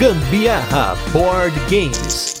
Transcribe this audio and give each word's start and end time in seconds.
Gambiarra 0.00 0.96
Board 1.12 1.54
Games. 1.68 2.34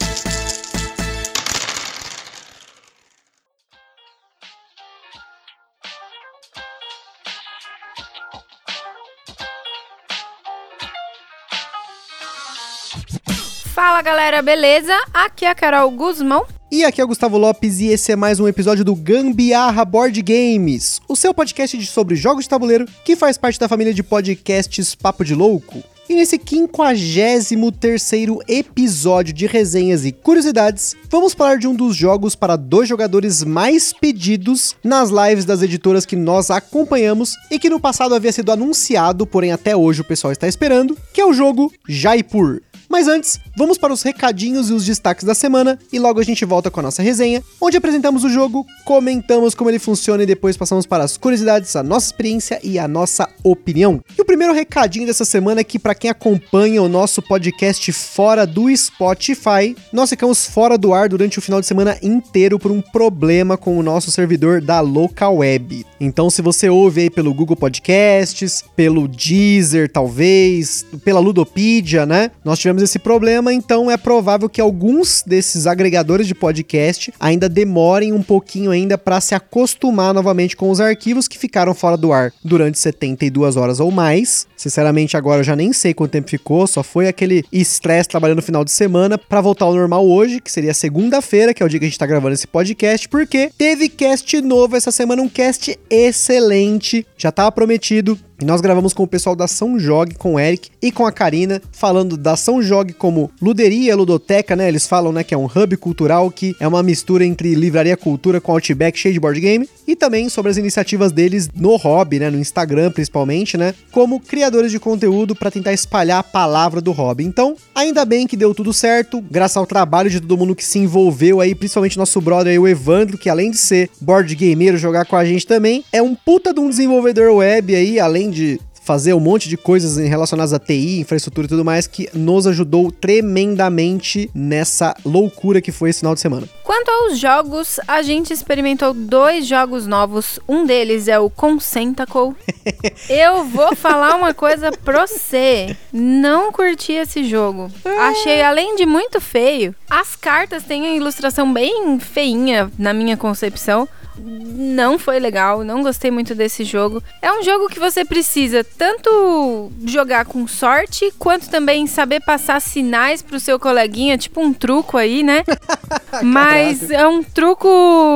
Fala 13.74 14.00
galera, 14.00 14.40
beleza? 14.40 14.94
Aqui 15.12 15.44
é 15.44 15.50
a 15.50 15.54
Carol 15.54 15.90
Guzmão. 15.90 16.46
E 16.72 16.82
aqui 16.82 17.02
é 17.02 17.04
o 17.04 17.08
Gustavo 17.08 17.36
Lopes 17.36 17.78
e 17.80 17.88
esse 17.88 18.10
é 18.10 18.16
mais 18.16 18.40
um 18.40 18.48
episódio 18.48 18.86
do 18.86 18.94
Gambiarra 18.94 19.84
Board 19.84 20.22
Games, 20.22 20.98
o 21.06 21.14
seu 21.14 21.34
podcast 21.34 21.76
de 21.76 21.86
sobre 21.86 22.16
jogos 22.16 22.44
de 22.44 22.48
tabuleiro 22.48 22.86
que 23.04 23.14
faz 23.14 23.36
parte 23.36 23.60
da 23.60 23.68
família 23.68 23.92
de 23.92 24.02
podcasts 24.02 24.94
Papo 24.94 25.22
de 25.22 25.34
Louco. 25.34 25.89
E 26.10 26.14
nesse 26.16 26.36
53º 26.40 28.40
episódio 28.48 29.32
de 29.32 29.46
resenhas 29.46 30.04
e 30.04 30.10
curiosidades, 30.10 30.96
vamos 31.08 31.34
falar 31.34 31.56
de 31.56 31.68
um 31.68 31.74
dos 31.74 31.94
jogos 31.94 32.34
para 32.34 32.56
dois 32.56 32.88
jogadores 32.88 33.44
mais 33.44 33.92
pedidos 33.92 34.74
nas 34.82 35.10
lives 35.10 35.44
das 35.44 35.62
editoras 35.62 36.04
que 36.04 36.16
nós 36.16 36.50
acompanhamos 36.50 37.36
e 37.48 37.60
que 37.60 37.70
no 37.70 37.78
passado 37.78 38.12
havia 38.12 38.32
sido 38.32 38.50
anunciado, 38.50 39.24
porém 39.24 39.52
até 39.52 39.76
hoje 39.76 40.00
o 40.00 40.04
pessoal 40.04 40.32
está 40.32 40.48
esperando, 40.48 40.98
que 41.14 41.20
é 41.20 41.24
o 41.24 41.32
jogo 41.32 41.72
Jaipur. 41.88 42.60
Mas 42.90 43.06
antes, 43.06 43.38
vamos 43.56 43.78
para 43.78 43.92
os 43.92 44.02
recadinhos 44.02 44.68
e 44.68 44.72
os 44.72 44.84
destaques 44.84 45.22
da 45.22 45.32
semana 45.32 45.78
e 45.92 45.98
logo 46.00 46.18
a 46.18 46.24
gente 46.24 46.44
volta 46.44 46.72
com 46.72 46.80
a 46.80 46.82
nossa 46.82 47.00
resenha, 47.00 47.40
onde 47.60 47.76
apresentamos 47.76 48.24
o 48.24 48.28
jogo, 48.28 48.66
comentamos 48.84 49.54
como 49.54 49.70
ele 49.70 49.78
funciona 49.78 50.24
e 50.24 50.26
depois 50.26 50.56
passamos 50.56 50.86
para 50.86 51.04
as 51.04 51.16
curiosidades, 51.16 51.76
a 51.76 51.84
nossa 51.84 52.06
experiência 52.06 52.58
e 52.64 52.80
a 52.80 52.88
nossa 52.88 53.28
opinião. 53.44 54.02
E 54.18 54.20
o 54.20 54.24
primeiro 54.24 54.52
recadinho 54.52 55.06
dessa 55.06 55.24
semana 55.24 55.60
é 55.60 55.64
que 55.64 55.78
para 55.78 55.94
quem 55.94 56.10
acompanha 56.10 56.82
o 56.82 56.88
nosso 56.88 57.22
podcast 57.22 57.92
fora 57.92 58.44
do 58.44 58.76
Spotify, 58.76 59.76
nós 59.92 60.10
ficamos 60.10 60.44
fora 60.46 60.76
do 60.76 60.92
ar 60.92 61.08
durante 61.08 61.38
o 61.38 61.42
final 61.42 61.60
de 61.60 61.68
semana 61.68 61.96
inteiro 62.02 62.58
por 62.58 62.72
um 62.72 62.80
problema 62.80 63.56
com 63.56 63.78
o 63.78 63.84
nosso 63.84 64.10
servidor 64.10 64.60
da 64.60 64.80
local 64.80 65.36
web. 65.36 65.86
Então, 66.00 66.28
se 66.28 66.42
você 66.42 66.68
ouve 66.68 67.02
aí 67.02 67.10
pelo 67.10 67.32
Google 67.32 67.56
Podcasts, 67.56 68.64
pelo 68.74 69.06
Deezer, 69.06 69.88
talvez, 69.88 70.84
pela 71.04 71.20
Ludopedia, 71.20 72.04
né? 72.04 72.32
Nós 72.44 72.58
tivemos 72.58 72.79
esse 72.80 72.98
problema, 72.98 73.52
então 73.52 73.90
é 73.90 73.96
provável 73.96 74.48
que 74.48 74.60
alguns 74.60 75.22
desses 75.26 75.66
agregadores 75.66 76.26
de 76.26 76.34
podcast 76.34 77.12
ainda 77.18 77.48
demorem 77.48 78.12
um 78.12 78.22
pouquinho 78.22 78.70
ainda 78.70 78.96
para 78.96 79.20
se 79.20 79.34
acostumar 79.34 80.14
novamente 80.14 80.56
com 80.56 80.70
os 80.70 80.80
arquivos 80.80 81.28
que 81.28 81.38
ficaram 81.38 81.74
fora 81.74 81.96
do 81.96 82.12
ar 82.12 82.32
durante 82.44 82.78
72 82.78 83.56
horas 83.56 83.80
ou 83.80 83.90
mais. 83.90 84.46
Sinceramente, 84.56 85.16
agora 85.16 85.40
eu 85.40 85.44
já 85.44 85.56
nem 85.56 85.72
sei 85.72 85.94
quanto 85.94 86.12
tempo 86.12 86.30
ficou, 86.30 86.66
só 86.66 86.82
foi 86.82 87.08
aquele 87.08 87.44
estresse 87.52 88.08
trabalhando 88.08 88.36
no 88.36 88.42
final 88.42 88.64
de 88.64 88.70
semana 88.70 89.16
para 89.16 89.40
voltar 89.40 89.64
ao 89.64 89.74
normal 89.74 90.06
hoje, 90.06 90.40
que 90.40 90.50
seria 90.50 90.74
segunda-feira, 90.74 91.54
que 91.54 91.62
é 91.62 91.66
o 91.66 91.68
dia 91.68 91.78
que 91.78 91.86
a 91.86 91.88
gente 91.88 91.98
tá 91.98 92.06
gravando 92.06 92.34
esse 92.34 92.46
podcast, 92.46 93.08
porque 93.08 93.50
teve 93.56 93.88
cast 93.88 94.40
novo 94.40 94.76
essa 94.76 94.90
semana, 94.90 95.22
um 95.22 95.28
cast 95.28 95.78
excelente, 95.88 97.06
já 97.16 97.32
tava 97.32 97.52
prometido, 97.52 98.18
nós 98.44 98.60
gravamos 98.60 98.92
com 98.92 99.02
o 99.02 99.06
pessoal 99.06 99.36
da 99.36 99.46
São 99.46 99.78
Jog, 99.78 100.14
com 100.14 100.34
o 100.34 100.40
Eric 100.40 100.70
e 100.80 100.90
com 100.90 101.06
a 101.06 101.12
Karina, 101.12 101.60
falando 101.72 102.16
da 102.16 102.36
São 102.36 102.62
Jog 102.62 102.92
como 102.94 103.30
luderia, 103.40 103.96
ludoteca, 103.96 104.56
né? 104.56 104.68
Eles 104.68 104.86
falam, 104.86 105.12
né, 105.12 105.24
que 105.24 105.34
é 105.34 105.38
um 105.38 105.46
hub 105.46 105.76
cultural 105.76 106.30
que 106.30 106.54
é 106.60 106.66
uma 106.66 106.82
mistura 106.82 107.24
entre 107.24 107.54
livraria 107.54 107.96
cultura 107.96 108.40
com 108.40 108.52
Outback 108.52 108.98
cheio 108.98 109.14
de 109.14 109.20
board 109.20 109.40
game 109.40 109.68
e 109.86 109.96
também 109.96 110.28
sobre 110.28 110.50
as 110.50 110.56
iniciativas 110.56 111.12
deles 111.12 111.48
no 111.54 111.76
hobby, 111.76 112.18
né, 112.18 112.30
no 112.30 112.38
Instagram 112.38 112.90
principalmente, 112.90 113.56
né, 113.56 113.74
como 113.90 114.20
criadores 114.20 114.70
de 114.70 114.78
conteúdo 114.78 115.34
para 115.34 115.50
tentar 115.50 115.72
espalhar 115.72 116.20
a 116.20 116.22
palavra 116.22 116.80
do 116.80 116.92
hobby. 116.92 117.24
Então, 117.24 117.56
ainda 117.74 118.04
bem 118.04 118.26
que 118.26 118.36
deu 118.36 118.54
tudo 118.54 118.72
certo, 118.72 119.20
graças 119.30 119.56
ao 119.56 119.66
trabalho 119.66 120.08
de 120.08 120.20
todo 120.20 120.36
mundo 120.36 120.54
que 120.54 120.64
se 120.64 120.78
envolveu 120.78 121.40
aí, 121.40 121.54
principalmente 121.54 121.98
nosso 121.98 122.20
brother 122.20 122.52
aí, 122.52 122.58
o 122.58 122.68
Evandro, 122.68 123.18
que 123.18 123.28
além 123.28 123.50
de 123.50 123.58
ser 123.58 123.90
board 124.00 124.34
gameiro, 124.34 124.76
jogar 124.76 125.04
com 125.04 125.16
a 125.16 125.24
gente 125.24 125.46
também, 125.46 125.84
é 125.92 126.00
um 126.00 126.14
puta 126.14 126.54
de 126.54 126.60
um 126.60 126.68
desenvolvedor 126.68 127.34
web 127.34 127.74
aí, 127.74 127.98
além 127.98 128.29
de 128.30 128.60
fazer 128.90 129.14
um 129.14 129.20
monte 129.20 129.48
de 129.48 129.56
coisas 129.56 129.96
relacionadas 129.98 130.52
a 130.52 130.58
TI, 130.58 130.98
infraestrutura 131.00 131.46
e 131.46 131.48
tudo 131.48 131.64
mais, 131.64 131.86
que 131.86 132.08
nos 132.14 132.46
ajudou 132.46 132.90
tremendamente 132.90 134.30
nessa 134.34 134.96
loucura 135.04 135.60
que 135.60 135.70
foi 135.70 135.90
esse 135.90 136.00
final 136.00 136.14
de 136.14 136.20
semana. 136.20 136.48
Quanto 136.64 136.88
aos 136.88 137.18
jogos, 137.18 137.78
a 137.86 138.02
gente 138.02 138.32
experimentou 138.32 138.94
dois 138.94 139.46
jogos 139.46 139.86
novos. 139.86 140.40
Um 140.48 140.64
deles 140.64 141.08
é 141.08 141.18
o 141.18 141.28
Consentacle. 141.28 142.34
Eu 143.08 143.44
vou 143.44 143.76
falar 143.76 144.16
uma 144.16 144.32
coisa 144.32 144.72
pra 144.72 145.06
você. 145.06 145.76
Não 145.92 146.50
curti 146.50 146.92
esse 146.92 147.24
jogo. 147.24 147.70
Achei, 147.84 148.42
além 148.42 148.76
de 148.76 148.86
muito 148.86 149.20
feio, 149.20 149.74
as 149.88 150.16
cartas 150.16 150.64
têm 150.64 150.86
a 150.86 150.96
ilustração 150.96 151.52
bem 151.52 152.00
feinha, 152.00 152.70
na 152.78 152.92
minha 152.92 153.16
concepção 153.16 153.88
não 154.18 154.98
foi 154.98 155.18
legal, 155.18 155.64
não 155.64 155.82
gostei 155.82 156.10
muito 156.10 156.34
desse 156.34 156.64
jogo. 156.64 157.02
É 157.22 157.32
um 157.32 157.42
jogo 157.42 157.68
que 157.68 157.78
você 157.78 158.04
precisa 158.04 158.64
tanto 158.64 159.70
jogar 159.84 160.24
com 160.24 160.46
sorte, 160.46 161.12
quanto 161.18 161.48
também 161.48 161.86
saber 161.86 162.20
passar 162.20 162.60
sinais 162.60 163.22
pro 163.22 163.40
seu 163.40 163.58
coleguinha, 163.58 164.18
tipo 164.18 164.40
um 164.40 164.52
truco 164.52 164.96
aí, 164.96 165.22
né? 165.22 165.44
Mas 166.22 166.90
é 166.90 167.06
um 167.06 167.22
truco 167.22 167.68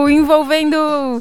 envolvendo. 0.08 0.76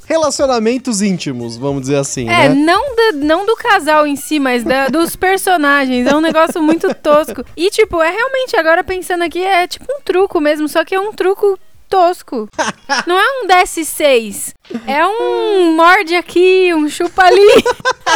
Relacionamentos 0.06 1.02
íntimos, 1.02 1.56
vamos 1.56 1.82
dizer 1.82 1.98
assim. 1.98 2.28
É, 2.28 2.50
né? 2.50 2.56
não, 2.56 2.96
da, 2.96 3.12
não 3.14 3.46
do 3.46 3.56
casal 3.56 4.08
em 4.08 4.16
si, 4.16 4.40
mas 4.40 4.64
da, 4.64 4.88
dos 4.88 5.16
personagens. 5.18 6.08
É 6.08 6.16
um 6.16 6.22
negócio 6.22 6.62
muito 6.62 6.94
tosco. 6.96 7.46
E, 7.56 7.70
tipo, 7.70 8.02
é 8.02 8.10
realmente, 8.10 8.56
agora 8.56 8.84
pensando 8.84 9.24
aqui, 9.24 9.44
é 9.44 9.68
tipo 9.68 9.86
um 9.88 10.02
truco 10.02 10.42
mesmo, 10.42 10.68
só 10.68 10.84
que 10.84 10.96
é 10.96 11.00
um 11.00 11.14
truco 11.14 11.58
tosco. 11.94 12.50
Não 13.06 13.16
é 13.16 13.44
um 13.44 13.48
DS6. 13.48 14.56
É 14.88 15.06
um 15.06 15.76
morde 15.76 16.16
aqui, 16.16 16.74
um 16.74 16.90
chupa 16.90 17.24
ali. 17.24 17.64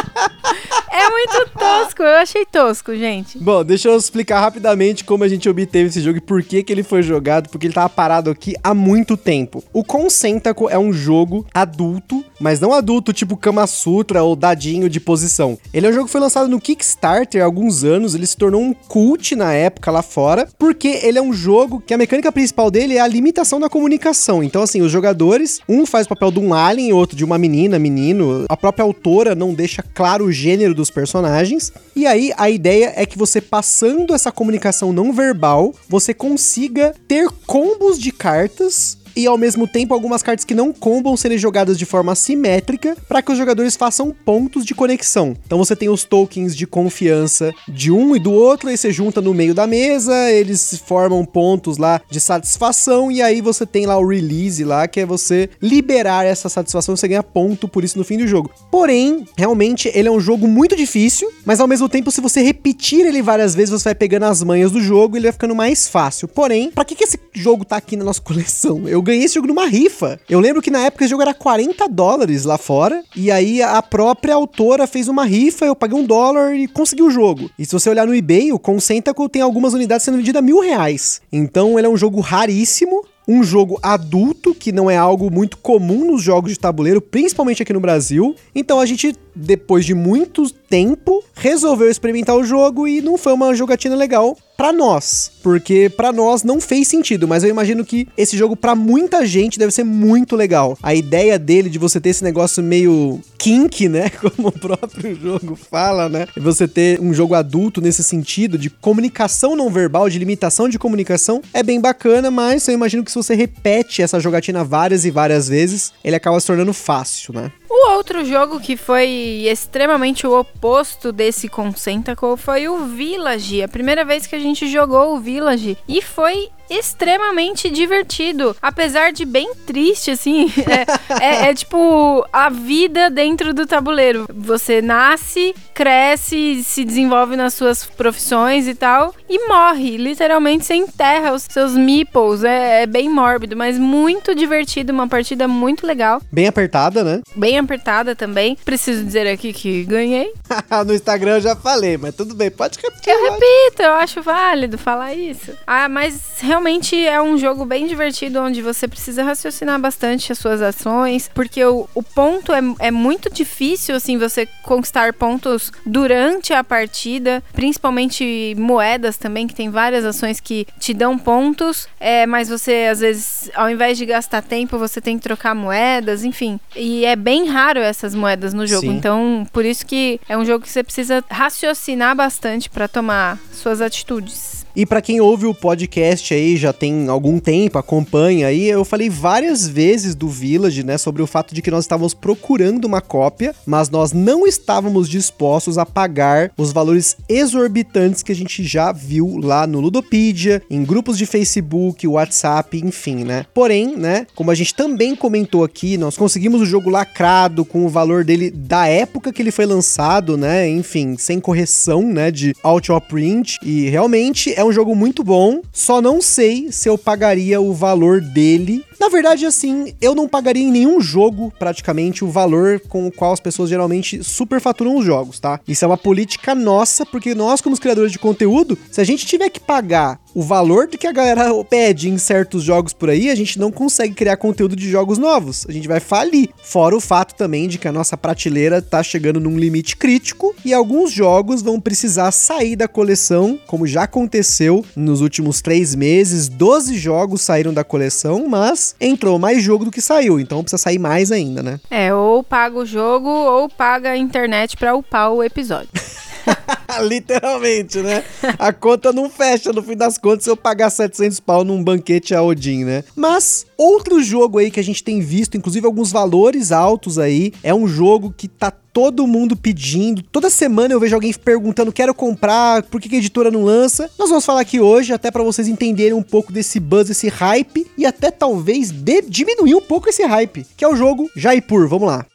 é 0.92 1.09
muito 1.09 1.50
tosco. 1.58 2.03
Eu 2.03 2.18
achei 2.18 2.46
tosco, 2.46 2.96
gente. 2.96 3.38
Bom, 3.38 3.64
deixa 3.64 3.90
eu 3.90 3.98
explicar 3.98 4.40
rapidamente 4.42 5.03
como 5.03 5.24
a 5.24 5.28
gente 5.28 5.48
obteve 5.50 5.90
esse 5.90 6.02
jogo 6.02 6.18
e 6.18 6.22
por 6.22 6.42
que, 6.44 6.64
que 6.64 6.72
ele 6.72 6.84
foi 6.84 7.02
jogado, 7.03 7.50
porque 7.50 7.68
ele 7.68 7.74
tava 7.74 7.90
parado 7.90 8.30
aqui 8.30 8.56
há 8.64 8.74
muito 8.74 9.18
tempo. 9.18 9.64
O 9.74 9.84
Consentacle 9.84 10.68
é 10.70 10.78
um 10.78 10.94
jogo 10.94 11.46
adulto, 11.53 12.24
mas 12.40 12.59
não 12.59 12.74
adulto 12.74 13.14
tipo 13.14 13.38
Kama 13.38 13.68
Sutra 13.68 14.24
ou 14.24 14.36
dadinho 14.36 14.90
de 14.90 15.00
posição. 15.00 15.58
Ele 15.74 15.88
é 15.88 15.90
um 15.90 15.94
jogo 15.94 16.06
que 16.06 16.12
foi 16.12 16.22
lançado 16.22 16.48
no 16.48 16.59
Kickstarter 16.59 17.42
há 17.42 17.46
alguns 17.46 17.84
anos, 17.84 18.16
ele 18.16 18.28
se 18.28 18.38
tornou 18.38 18.62
um 18.62 18.74
cult 18.74 19.36
na 19.36 19.54
época 19.54 19.92
lá 19.92 20.02
fora, 20.02 20.48
porque 20.58 21.00
ele 21.04 21.18
é 21.18 21.22
um 21.22 21.34
jogo 21.34 21.81
que 21.86 21.94
a 21.94 21.98
mecânica 21.98 22.31
principal 22.31 22.69
dele 22.72 22.98
é 22.98 23.00
a 23.00 23.08
limitação 23.08 23.59
da 23.59 23.69
comunicação. 23.69 24.44
Então, 24.44 24.62
assim, 24.62 24.81
os 24.81 24.92
jogadores, 24.92 25.59
um 25.68 25.86
faz 25.86 26.06
o 26.06 26.09
papel 26.09 26.31
de 26.31 26.40
um 26.40 26.54
alien 26.54 26.94
outro 26.94 27.16
de 27.16 27.25
uma 27.25 27.38
menina, 27.38 27.80
menino. 27.80 28.46
A 28.50 28.58
própria 28.58 28.84
autora 28.84 29.36
não 29.36 29.54
deixa 29.54 29.84
claro 29.84 30.25
o 30.25 30.31
gênero 30.31 30.74
dos 30.78 30.90
personagens. 30.90 31.74
E 31.96 32.08
aí 32.08 32.32
a 32.38 32.50
ideia 32.50 32.94
é 32.96 33.06
que 33.06 33.18
você 33.18 33.42
passando 33.42 34.14
essa 34.14 34.32
comunicação 34.32 34.94
não 34.94 35.12
verbal, 35.12 35.74
você 35.90 36.14
consiga 36.14 36.96
ter 37.08 37.30
combos 37.46 38.00
de 38.00 38.12
cartas 38.14 38.98
e 39.18 39.26
ao 39.26 39.38
mesmo 39.38 39.68
tempo 39.68 39.94
algumas 39.94 40.22
cartas 40.22 40.46
que 40.46 40.54
não 40.54 40.72
combam 40.72 41.18
serem 41.18 41.38
jogadas 41.38 41.78
de 41.78 41.86
forma 41.86 42.12
assimétrica 42.12 42.96
para 43.08 43.22
que 43.22 43.32
os 43.32 43.38
jogadores 43.38 43.76
façam 43.76 44.16
pontos 44.24 44.64
de 44.64 44.76
conexão. 44.76 45.36
Então 45.46 45.58
você 45.58 45.76
tem 45.76 45.90
os 45.90 46.04
tokens 46.04 46.56
de 46.56 46.68
confiança 46.68 47.52
de 47.68 47.92
um 47.92 48.16
e 48.16 48.20
do 48.20 48.32
outro, 48.32 48.70
aí 48.70 48.78
você 48.78 48.92
junta 48.92 49.20
no 49.20 49.34
meio 49.34 49.56
da 49.56 49.66
mesa, 49.66 50.32
eles 50.32 50.80
formam 50.86 51.26
pontos 51.26 51.78
lá 51.78 52.00
de 52.10 52.20
satisfação 52.20 53.12
e 53.12 53.22
aí 53.22 53.42
você 53.42 53.66
tem 53.66 53.88
lá 53.88 53.98
o 53.98 54.08
release 54.08 54.64
lá, 54.64 54.88
que 54.88 55.00
é 55.00 55.06
você 55.06 55.50
liberar 55.60 56.24
essa 56.24 56.48
satisfação, 56.48 56.96
você 56.96 57.08
ganha 57.08 57.24
ponto 57.24 57.68
por 57.68 57.84
isso 57.84 57.98
no 57.98 58.04
fim 58.04 58.18
do 58.18 58.28
jogo. 58.28 58.52
Porém, 58.70 59.26
realmente 59.36 59.92
ele 59.96 60.08
é 60.08 60.12
um 60.12 60.20
jogo 60.20 60.48
muito 60.48 60.75
difícil, 60.75 61.31
mas 61.44 61.60
ao 61.60 61.68
mesmo 61.68 61.90
tempo 61.90 62.12
se 62.12 62.22
você 62.22 62.42
repetir 62.42 63.06
ele 63.06 63.24
várias 63.24 63.56
vezes, 63.56 63.72
você 63.72 63.86
vai 63.86 63.96
pegando 63.96 64.24
as 64.24 64.44
manhas 64.44 64.72
do 64.72 64.80
jogo 64.80 65.16
e 65.16 65.18
ele 65.18 65.28
vai 65.28 65.34
ficando 65.34 65.56
mais 65.56 65.88
fácil. 65.88 66.28
Porém, 66.28 66.70
para 66.70 66.86
que 66.86 66.94
que 66.94 67.04
esse 67.04 67.20
jogo 67.34 67.66
tá 67.66 67.78
aqui 67.78 67.96
na 67.96 68.04
nossa 68.04 68.22
coleção? 68.22 68.88
Eu 68.88 69.02
ganhei 69.07 69.24
esse 69.24 69.36
jogo 69.36 69.48
numa 69.48 69.65
rifa. 69.65 70.19
Eu 70.30 70.39
lembro 70.39 70.62
que 70.62 70.69
na 70.69 70.86
época 70.86 71.04
esse 71.04 71.12
jogo 71.12 71.24
era 71.24 71.33
40 71.33 71.88
dólares 71.88 72.44
lá 72.44 72.57
fora. 72.57 73.04
E 73.15 73.31
aí 73.31 73.62
a 73.62 73.81
própria 73.81 74.36
autora 74.36 74.86
fez 74.86 75.07
uma 75.07 75.25
rifa, 75.25 75.65
eu 75.65 75.75
paguei 75.75 75.98
um 75.98 76.06
dólar 76.06 76.56
e 76.56 76.68
consegui 76.68 77.04
o 77.04 77.09
jogo. 77.09 77.50
E 77.57 77.65
se 77.65 77.71
você 77.71 77.89
olhar 77.89 78.06
no 78.06 78.15
eBay, 78.15 78.51
o 78.51 78.59
Consentacle 78.59 79.30
tem 79.30 79.42
algumas 79.42 79.74
unidades 79.74 80.04
sendo 80.04 80.18
vendidas 80.18 80.39
a 80.39 80.45
mil 80.45 80.59
reais. 80.59 81.21
Então 81.31 81.77
ele 81.77 81.88
é 81.88 81.89
um 81.89 81.98
jogo 81.98 82.19
raríssimo 82.19 83.04
um 83.27 83.44
jogo 83.44 83.77
adulto, 83.83 84.56
que 84.56 84.71
não 84.71 84.89
é 84.89 84.95
algo 84.95 85.30
muito 85.30 85.57
comum 85.57 86.06
nos 86.06 86.24
jogos 86.24 86.53
de 86.53 86.60
tabuleiro, 86.60 87.01
principalmente 87.01 87.62
aqui 87.62 87.74
no 87.74 87.80
Brasil. 87.80 88.33
Então 88.56 88.80
a 88.80 88.86
gente, 88.86 89.13
depois 89.36 89.86
de 89.86 89.94
muito 89.94 90.50
tempo, 90.50 91.21
resolveu 91.33 91.89
experimentar 91.89 92.38
o 92.38 92.44
jogo 92.44 92.88
e 92.88 93.01
não 93.01 93.18
foi 93.18 93.33
uma 93.33 93.53
jogatina 93.53 93.95
legal. 93.95 94.38
Para 94.57 94.74
nós, 94.74 95.31
porque 95.44 95.88
para 95.88 96.12
nós 96.12 96.42
não 96.42 96.59
fez 96.59 96.88
sentido, 96.88 97.27
mas 97.27 97.44
eu 97.44 97.50
imagino 97.50 97.86
que 97.86 98.07
esse 98.18 98.36
jogo 98.36 98.56
para 98.56 98.74
muita 98.74 99.24
gente 99.24 99.59
deve 99.59 99.71
ser 99.71 99.83
muito 99.83 100.36
legal. 100.36 100.75
A 100.81 100.95
ideia 100.95 101.38
dele 101.38 101.69
de 101.69 101.77
você 101.77 102.01
ter 102.01 102.09
esse 102.09 102.24
negócio 102.24 102.63
meio 102.63 103.21
kink, 103.38 103.88
né, 103.88 104.09
como 104.19 104.48
o 104.48 104.51
próprio 104.51 105.15
jogo 105.15 105.56
fala, 105.56 106.09
né? 106.09 106.27
Você 106.36 106.68
ter 106.68 107.00
um 107.00 107.13
jogo 107.13 107.36
adulto 107.36 107.80
nesse 107.80 108.04
sentido 108.04 108.57
de 108.57 108.71
comunicação 108.71 109.56
não 109.56 109.69
verbal, 109.69 110.09
de 110.09 110.18
limitação 110.18 110.68
de 110.68 110.80
comunicação, 110.80 111.42
é 111.53 111.62
bem 111.62 111.80
bacana, 111.80 112.31
mas 112.31 112.68
eu 112.68 112.74
imagino 112.74 113.03
que 113.03 113.12
se 113.12 113.18
você 113.18 113.36
repete 113.36 114.01
essa 114.01 114.19
jogatina 114.19 114.63
várias 114.63 115.06
e 115.06 115.12
várias 115.12 115.48
vezes, 115.48 115.94
ele 116.03 116.15
acaba 116.15 116.39
se 116.39 116.48
tornando 116.48 116.74
fácil, 116.74 117.31
né? 117.33 117.51
O 117.69 117.92
outro 117.92 118.24
jogo 118.24 118.60
que 118.60 118.78
foi 118.78 119.46
extremamente 119.46 120.25
o 120.25 120.40
oposto 120.40 121.12
desse 121.12 121.50
Consentacle 121.50 122.38
foi 122.38 122.68
o 122.68 122.86
Village. 122.86 123.62
A 123.62 123.68
primeira 123.68 124.06
vez 124.06 124.25
que 124.25 124.36
a 124.36 124.40
gente 124.40 124.68
jogou 124.68 125.16
o 125.16 125.19
Village. 125.19 125.78
E 125.88 126.02
foi 126.02 126.50
extremamente 126.69 127.69
divertido. 127.69 128.56
Apesar 128.62 129.12
de 129.12 129.25
bem 129.25 129.54
triste, 129.66 130.12
assim. 130.12 130.52
É, 130.68 131.46
é, 131.48 131.50
é, 131.50 131.54
tipo 131.54 132.25
a 132.31 132.50
vida 132.50 133.10
dentro 133.10 133.54
do 133.54 133.66
tabuleiro. 133.66 134.25
Você 134.34 134.81
nasce, 134.81 135.56
cresce, 135.74 136.62
se 136.64 136.84
desenvolve 136.84 137.36
nas 137.36 137.54
suas 137.54 137.86
profissões 137.86 138.68
e 138.68 138.75
tal. 138.75 139.16
E 139.30 139.48
morre. 139.48 139.98
Literalmente 139.98 140.66
você 140.66 140.75
enterra 140.75 141.34
os 141.34 141.44
seus 141.44 141.74
meeples. 141.74 142.44
É, 142.44 142.84
é 142.84 142.86
bem 142.86 143.10
mórbido, 143.10 143.56
mas 143.56 143.80
muito 143.80 144.36
divertido. 144.36 144.92
Uma 144.92 145.08
partida 145.08 145.48
muito 145.48 145.88
legal. 145.88 146.22
Bem 146.31 146.48
apertada, 146.48 147.04
né? 147.04 147.22
Bem 147.36 147.58
apertada 147.58 148.16
também. 148.16 148.58
Preciso 148.66 149.04
dizer 149.04 149.28
aqui 149.28 149.54
que 149.54 149.84
ganhei. 149.86 150.34
no 150.86 150.94
Instagram 150.94 151.36
eu 151.36 151.42
já 151.42 151.56
falei, 151.56 151.98
mas 151.98 152.16
tudo 152.16 152.36
bem, 152.36 152.52
pode 152.52 152.78
repetir. 152.78 153.13
Eu 153.13 153.31
repito, 153.31 153.81
eu 153.81 153.94
acho 153.94 154.22
válido 154.22 154.78
falar 154.78 155.13
isso. 155.13 155.54
Ah, 155.66 155.88
mas 155.88 156.20
realmente 156.40 156.56
realmente 156.57 156.95
é 157.06 157.21
um 157.21 157.38
jogo 157.38 157.65
bem 157.65 157.86
divertido 157.86 158.42
onde 158.42 158.63
você 158.63 158.88
precisa 158.88 159.24
raciocinar 159.24 159.80
bastante 159.80 160.31
as 160.31 160.39
suas 160.39 160.59
ações, 160.59 161.30
porque 161.31 161.63
o, 161.63 161.88
o 161.94 162.01
ponto 162.01 162.51
é, 162.51 162.62
é 162.80 162.89
muito 162.89 163.31
difícil, 163.31 163.95
assim, 163.95 164.18
você 164.18 164.48
conquistar 164.63 165.13
pontos 165.13 165.71
durante 165.86 166.54
a 166.54 166.63
partida, 166.63 167.44
principalmente 167.54 168.56
moedas 168.57 169.18
também, 169.18 169.45
que 169.45 169.54
tem 169.54 169.69
várias 169.69 170.04
ações 170.04 170.39
que 170.39 170.65
te 170.80 170.95
dão 170.95 171.15
pontos, 171.18 171.88
é, 172.00 172.25
mas 172.25 172.50
você, 172.50 172.88
às 172.92 173.01
vezes, 173.01 173.51
ao 173.53 173.69
invés 173.69 173.95
de 173.95 174.07
gastar 174.07 174.42
tempo, 174.42 174.80
você 174.80 175.00
tem 175.00 175.18
que 175.18 175.24
trocar 175.24 175.53
moedas, 175.53 176.24
enfim. 176.24 176.60
E 176.75 177.06
é 177.06 177.15
bem 177.15 177.48
raro 177.48 177.80
essas 177.80 178.15
moedas 178.15 178.51
no 178.51 178.65
jogo, 178.65 178.88
Sim. 178.88 178.98
então 178.98 179.48
por 179.53 179.63
isso 179.63 179.86
que 179.86 180.19
é 180.27 180.36
um 180.36 180.44
jogo 180.44 180.65
que 180.65 180.71
você 180.71 180.83
precisa 180.83 181.24
raciocinar 181.30 182.15
bastante 182.15 182.68
para 182.68 182.88
tomar 182.88 183.38
suas 183.53 183.80
atitudes. 183.80 184.56
E 184.77 184.85
para 184.85 185.01
quem 185.01 185.19
ouve 185.19 185.47
o 185.47 185.56
podcast 185.56 186.31
aí 186.35 186.56
já 186.56 186.71
tem 186.71 187.07
algum 187.07 187.39
tempo, 187.39 187.79
acompanha 187.79 188.45
aí, 188.45 188.69
eu 188.69 188.85
falei 188.85 189.09
várias 189.09 189.68
vezes 189.68 190.13
do 190.13 190.29
Village, 190.29 190.83
né, 190.83 191.00
sobre 191.00 191.24
o 191.24 191.25
fato 191.25 191.56
de 191.56 191.63
que 191.63 191.71
nós 191.71 191.85
estávamos 191.85 192.13
procurando 192.13 192.85
uma 192.85 193.01
cópia, 193.01 193.56
mas 193.65 193.89
nós 193.89 194.13
não 194.13 194.45
estávamos 194.45 195.09
dispostos 195.09 195.79
a 195.79 195.85
pagar 195.85 196.51
os 196.56 196.71
valores 196.71 197.18
exorbitantes 197.27 198.21
que 198.21 198.31
a 198.31 198.35
gente 198.35 198.63
já 198.63 198.91
viu 198.91 199.39
lá 199.41 199.65
no 199.65 199.79
Ludopedia, 199.79 200.62
em 200.69 200.83
grupos 200.83 201.18
de 201.18 201.25
Facebook, 201.25 202.07
WhatsApp, 202.07 202.77
enfim, 202.77 203.24
né? 203.24 203.47
Porém, 203.56 203.97
né, 203.97 204.27
como 204.35 204.51
a 204.51 204.56
gente 204.56 204.75
também 204.75 205.15
comentou 205.15 205.63
aqui, 205.63 205.97
nós 205.97 206.15
conseguimos 206.15 206.62
o 206.62 206.68
jogo 206.68 206.91
lacrado 206.91 207.65
com 207.65 207.83
o 207.83 207.89
valor 207.89 208.24
dele 208.24 208.51
da 208.51 208.85
época 208.85 209.33
que 209.33 209.41
ele 209.41 209.50
foi 209.50 209.65
lançado, 209.65 210.38
né? 210.38 210.69
Enfim, 210.69 211.18
sem 211.18 211.39
correção, 211.39 212.03
né, 212.03 212.29
de 212.29 212.56
auto 212.62 212.94
print 213.01 213.57
e 213.63 213.89
realmente 213.89 214.53
é 214.53 214.67
um 214.68 214.74
jogo 214.74 214.96
muito 214.96 215.24
bom, 215.24 215.62
só 215.72 216.02
não 216.02 216.22
sei 216.22 216.72
se 216.72 216.90
eu 216.90 216.98
pagaria 216.98 217.62
o 217.62 217.74
valor 217.74 218.22
dele 218.22 218.84
na 219.00 219.10
verdade, 219.10 219.46
assim, 219.46 219.94
eu 220.02 220.16
não 220.16 220.28
pagaria 220.28 220.64
em 220.64 220.72
nenhum 220.72 221.00
jogo, 221.00 221.54
praticamente, 221.58 222.24
o 222.24 222.30
valor 222.30 222.80
com 222.80 223.08
o 223.08 223.12
qual 223.12 223.34
as 223.34 223.40
pessoas 223.40 223.70
geralmente 223.70 224.24
superfaturam 224.24 224.98
os 224.98 225.06
jogos, 225.06 225.40
tá? 225.40 225.60
Isso 225.68 225.86
é 225.86 225.88
uma 225.88 225.98
política 225.98 226.56
nossa, 226.56 227.06
porque 227.06 227.36
nós, 227.36 227.62
como 227.62 227.78
criadores 227.80 228.12
de 228.12 228.20
conteúdo, 228.20 228.78
se 228.92 229.00
a 229.00 229.04
gente 229.04 229.26
tiver 229.26 229.50
que 229.50 229.60
pagar 229.60 230.20
o 230.34 230.42
valor 230.42 230.88
do 230.88 230.98
que 230.98 231.08
a 231.08 231.12
galera 231.12 231.52
pede 231.70 232.10
em 232.10 232.18
certos 232.18 232.64
jogos 232.64 232.94
por 232.94 233.10
aí, 233.10 233.30
a 233.30 233.36
gente 233.36 233.60
não 233.60 233.72
consegue 233.72 234.14
criar 234.14 234.38
conteúdo 234.38 234.76
de 234.76 234.90
jogos 234.90 235.18
novos. 235.18 235.66
A 235.68 235.72
gente 235.72 235.88
vai 235.88 236.00
falir. 236.00 236.50
Fora 236.64 236.96
o 236.96 237.02
fato 237.02 237.36
também 237.36 237.68
de 237.68 237.78
que 237.78 237.88
a 237.88 237.92
nossa 237.92 238.18
prateleira 238.18 238.82
tá 238.82 239.02
chegando 239.02 239.40
num 239.40 239.58
limite 239.58 239.96
crítico 239.96 240.56
e 240.64 240.74
alguns 240.74 241.12
jogos 241.12 241.62
vão 241.62 241.80
precisar 241.80 242.32
sair 242.32 242.76
da 242.76 242.88
coleção, 242.88 243.60
como 243.68 243.88
já 243.88 244.04
aconteceu 244.04 244.86
nos 244.96 245.22
últimos 245.22 245.62
três 245.62 245.96
meses. 245.96 246.48
12 246.48 246.96
jogos 246.98 247.42
saíram 247.42 247.74
da 247.74 247.84
coleção, 247.84 248.48
mas 248.48 248.87
entrou 249.00 249.39
mais 249.39 249.62
jogo 249.62 249.86
do 249.86 249.92
que 249.92 250.01
saiu, 250.01 250.39
então 250.39 250.62
precisa 250.62 250.81
sair 250.81 251.00
mais 251.00 251.31
ainda, 251.31 251.62
né? 251.63 251.80
É, 251.89 252.13
ou 252.13 252.44
paga 252.44 252.78
o 252.78 252.86
jogo 252.86 253.30
ou 253.30 253.69
paga 253.69 254.12
a 254.12 254.18
internet 254.18 254.78
pra 254.78 254.95
upar 254.95 255.31
o 255.31 255.44
episódio. 255.44 255.89
Literalmente, 257.04 258.00
né? 258.00 258.24
A 258.57 258.72
conta 258.72 259.12
não 259.12 259.30
fecha 259.30 259.72
no 259.72 259.84
fim 259.84 259.95
das 259.95 260.18
contas 260.18 260.45
se 260.45 260.50
eu 260.50 260.57
pagar 260.57 260.89
700 260.89 261.39
pau 261.39 261.63
num 261.63 261.84
banquete 261.84 262.34
a 262.34 262.42
Odin, 262.42 262.86
né? 262.86 263.04
Mas 263.16 263.66
outro 263.78 264.22
jogo 264.24 264.57
aí 264.57 264.72
que 264.72 264.80
a 264.80 264.84
gente 264.84 265.04
tem 265.04 265.19
visto, 265.19 265.57
inclusive 265.57 265.86
alguns 265.86 266.12
valores 266.12 266.72
altos 266.72 267.19
aí, 267.19 267.54
é 267.62 267.74
um 267.74 267.88
jogo 267.88 268.34
que 268.36 268.48
tá 268.48 268.72
todo 268.98 269.28
mundo 269.28 269.56
pedindo. 269.56 270.24
Toda 270.24 270.50
semana 270.50 270.92
eu 270.92 271.00
vejo 271.00 271.14
alguém 271.14 271.32
perguntando: 271.32 271.94
quero 271.94 272.16
comprar, 272.16 272.82
por 272.82 273.00
que, 273.00 273.14
a 273.14 273.20
editora 273.20 273.52
não 273.52 273.64
lança? 273.64 274.10
Nós 274.18 274.28
vamos 274.28 274.44
falar 274.44 274.62
aqui 274.62 274.80
hoje, 274.80 275.14
até 275.14 275.30
para 275.30 275.44
vocês 275.44 275.68
entenderem 275.68 276.14
um 276.14 276.24
pouco 276.24 276.52
desse 276.52 276.80
buzz, 276.80 277.08
esse 277.08 277.28
hype, 277.28 277.86
e 277.96 278.08
até 278.08 278.32
talvez 278.32 278.92
diminuir 279.30 279.76
um 279.76 279.82
pouco 279.82 280.10
esse 280.10 280.26
hype, 280.26 280.66
que 280.76 280.84
é 280.84 280.88
o 280.88 280.96
jogo 280.96 281.30
Jaipur. 281.36 281.88
Vamos 281.88 282.08
lá. 282.08 282.26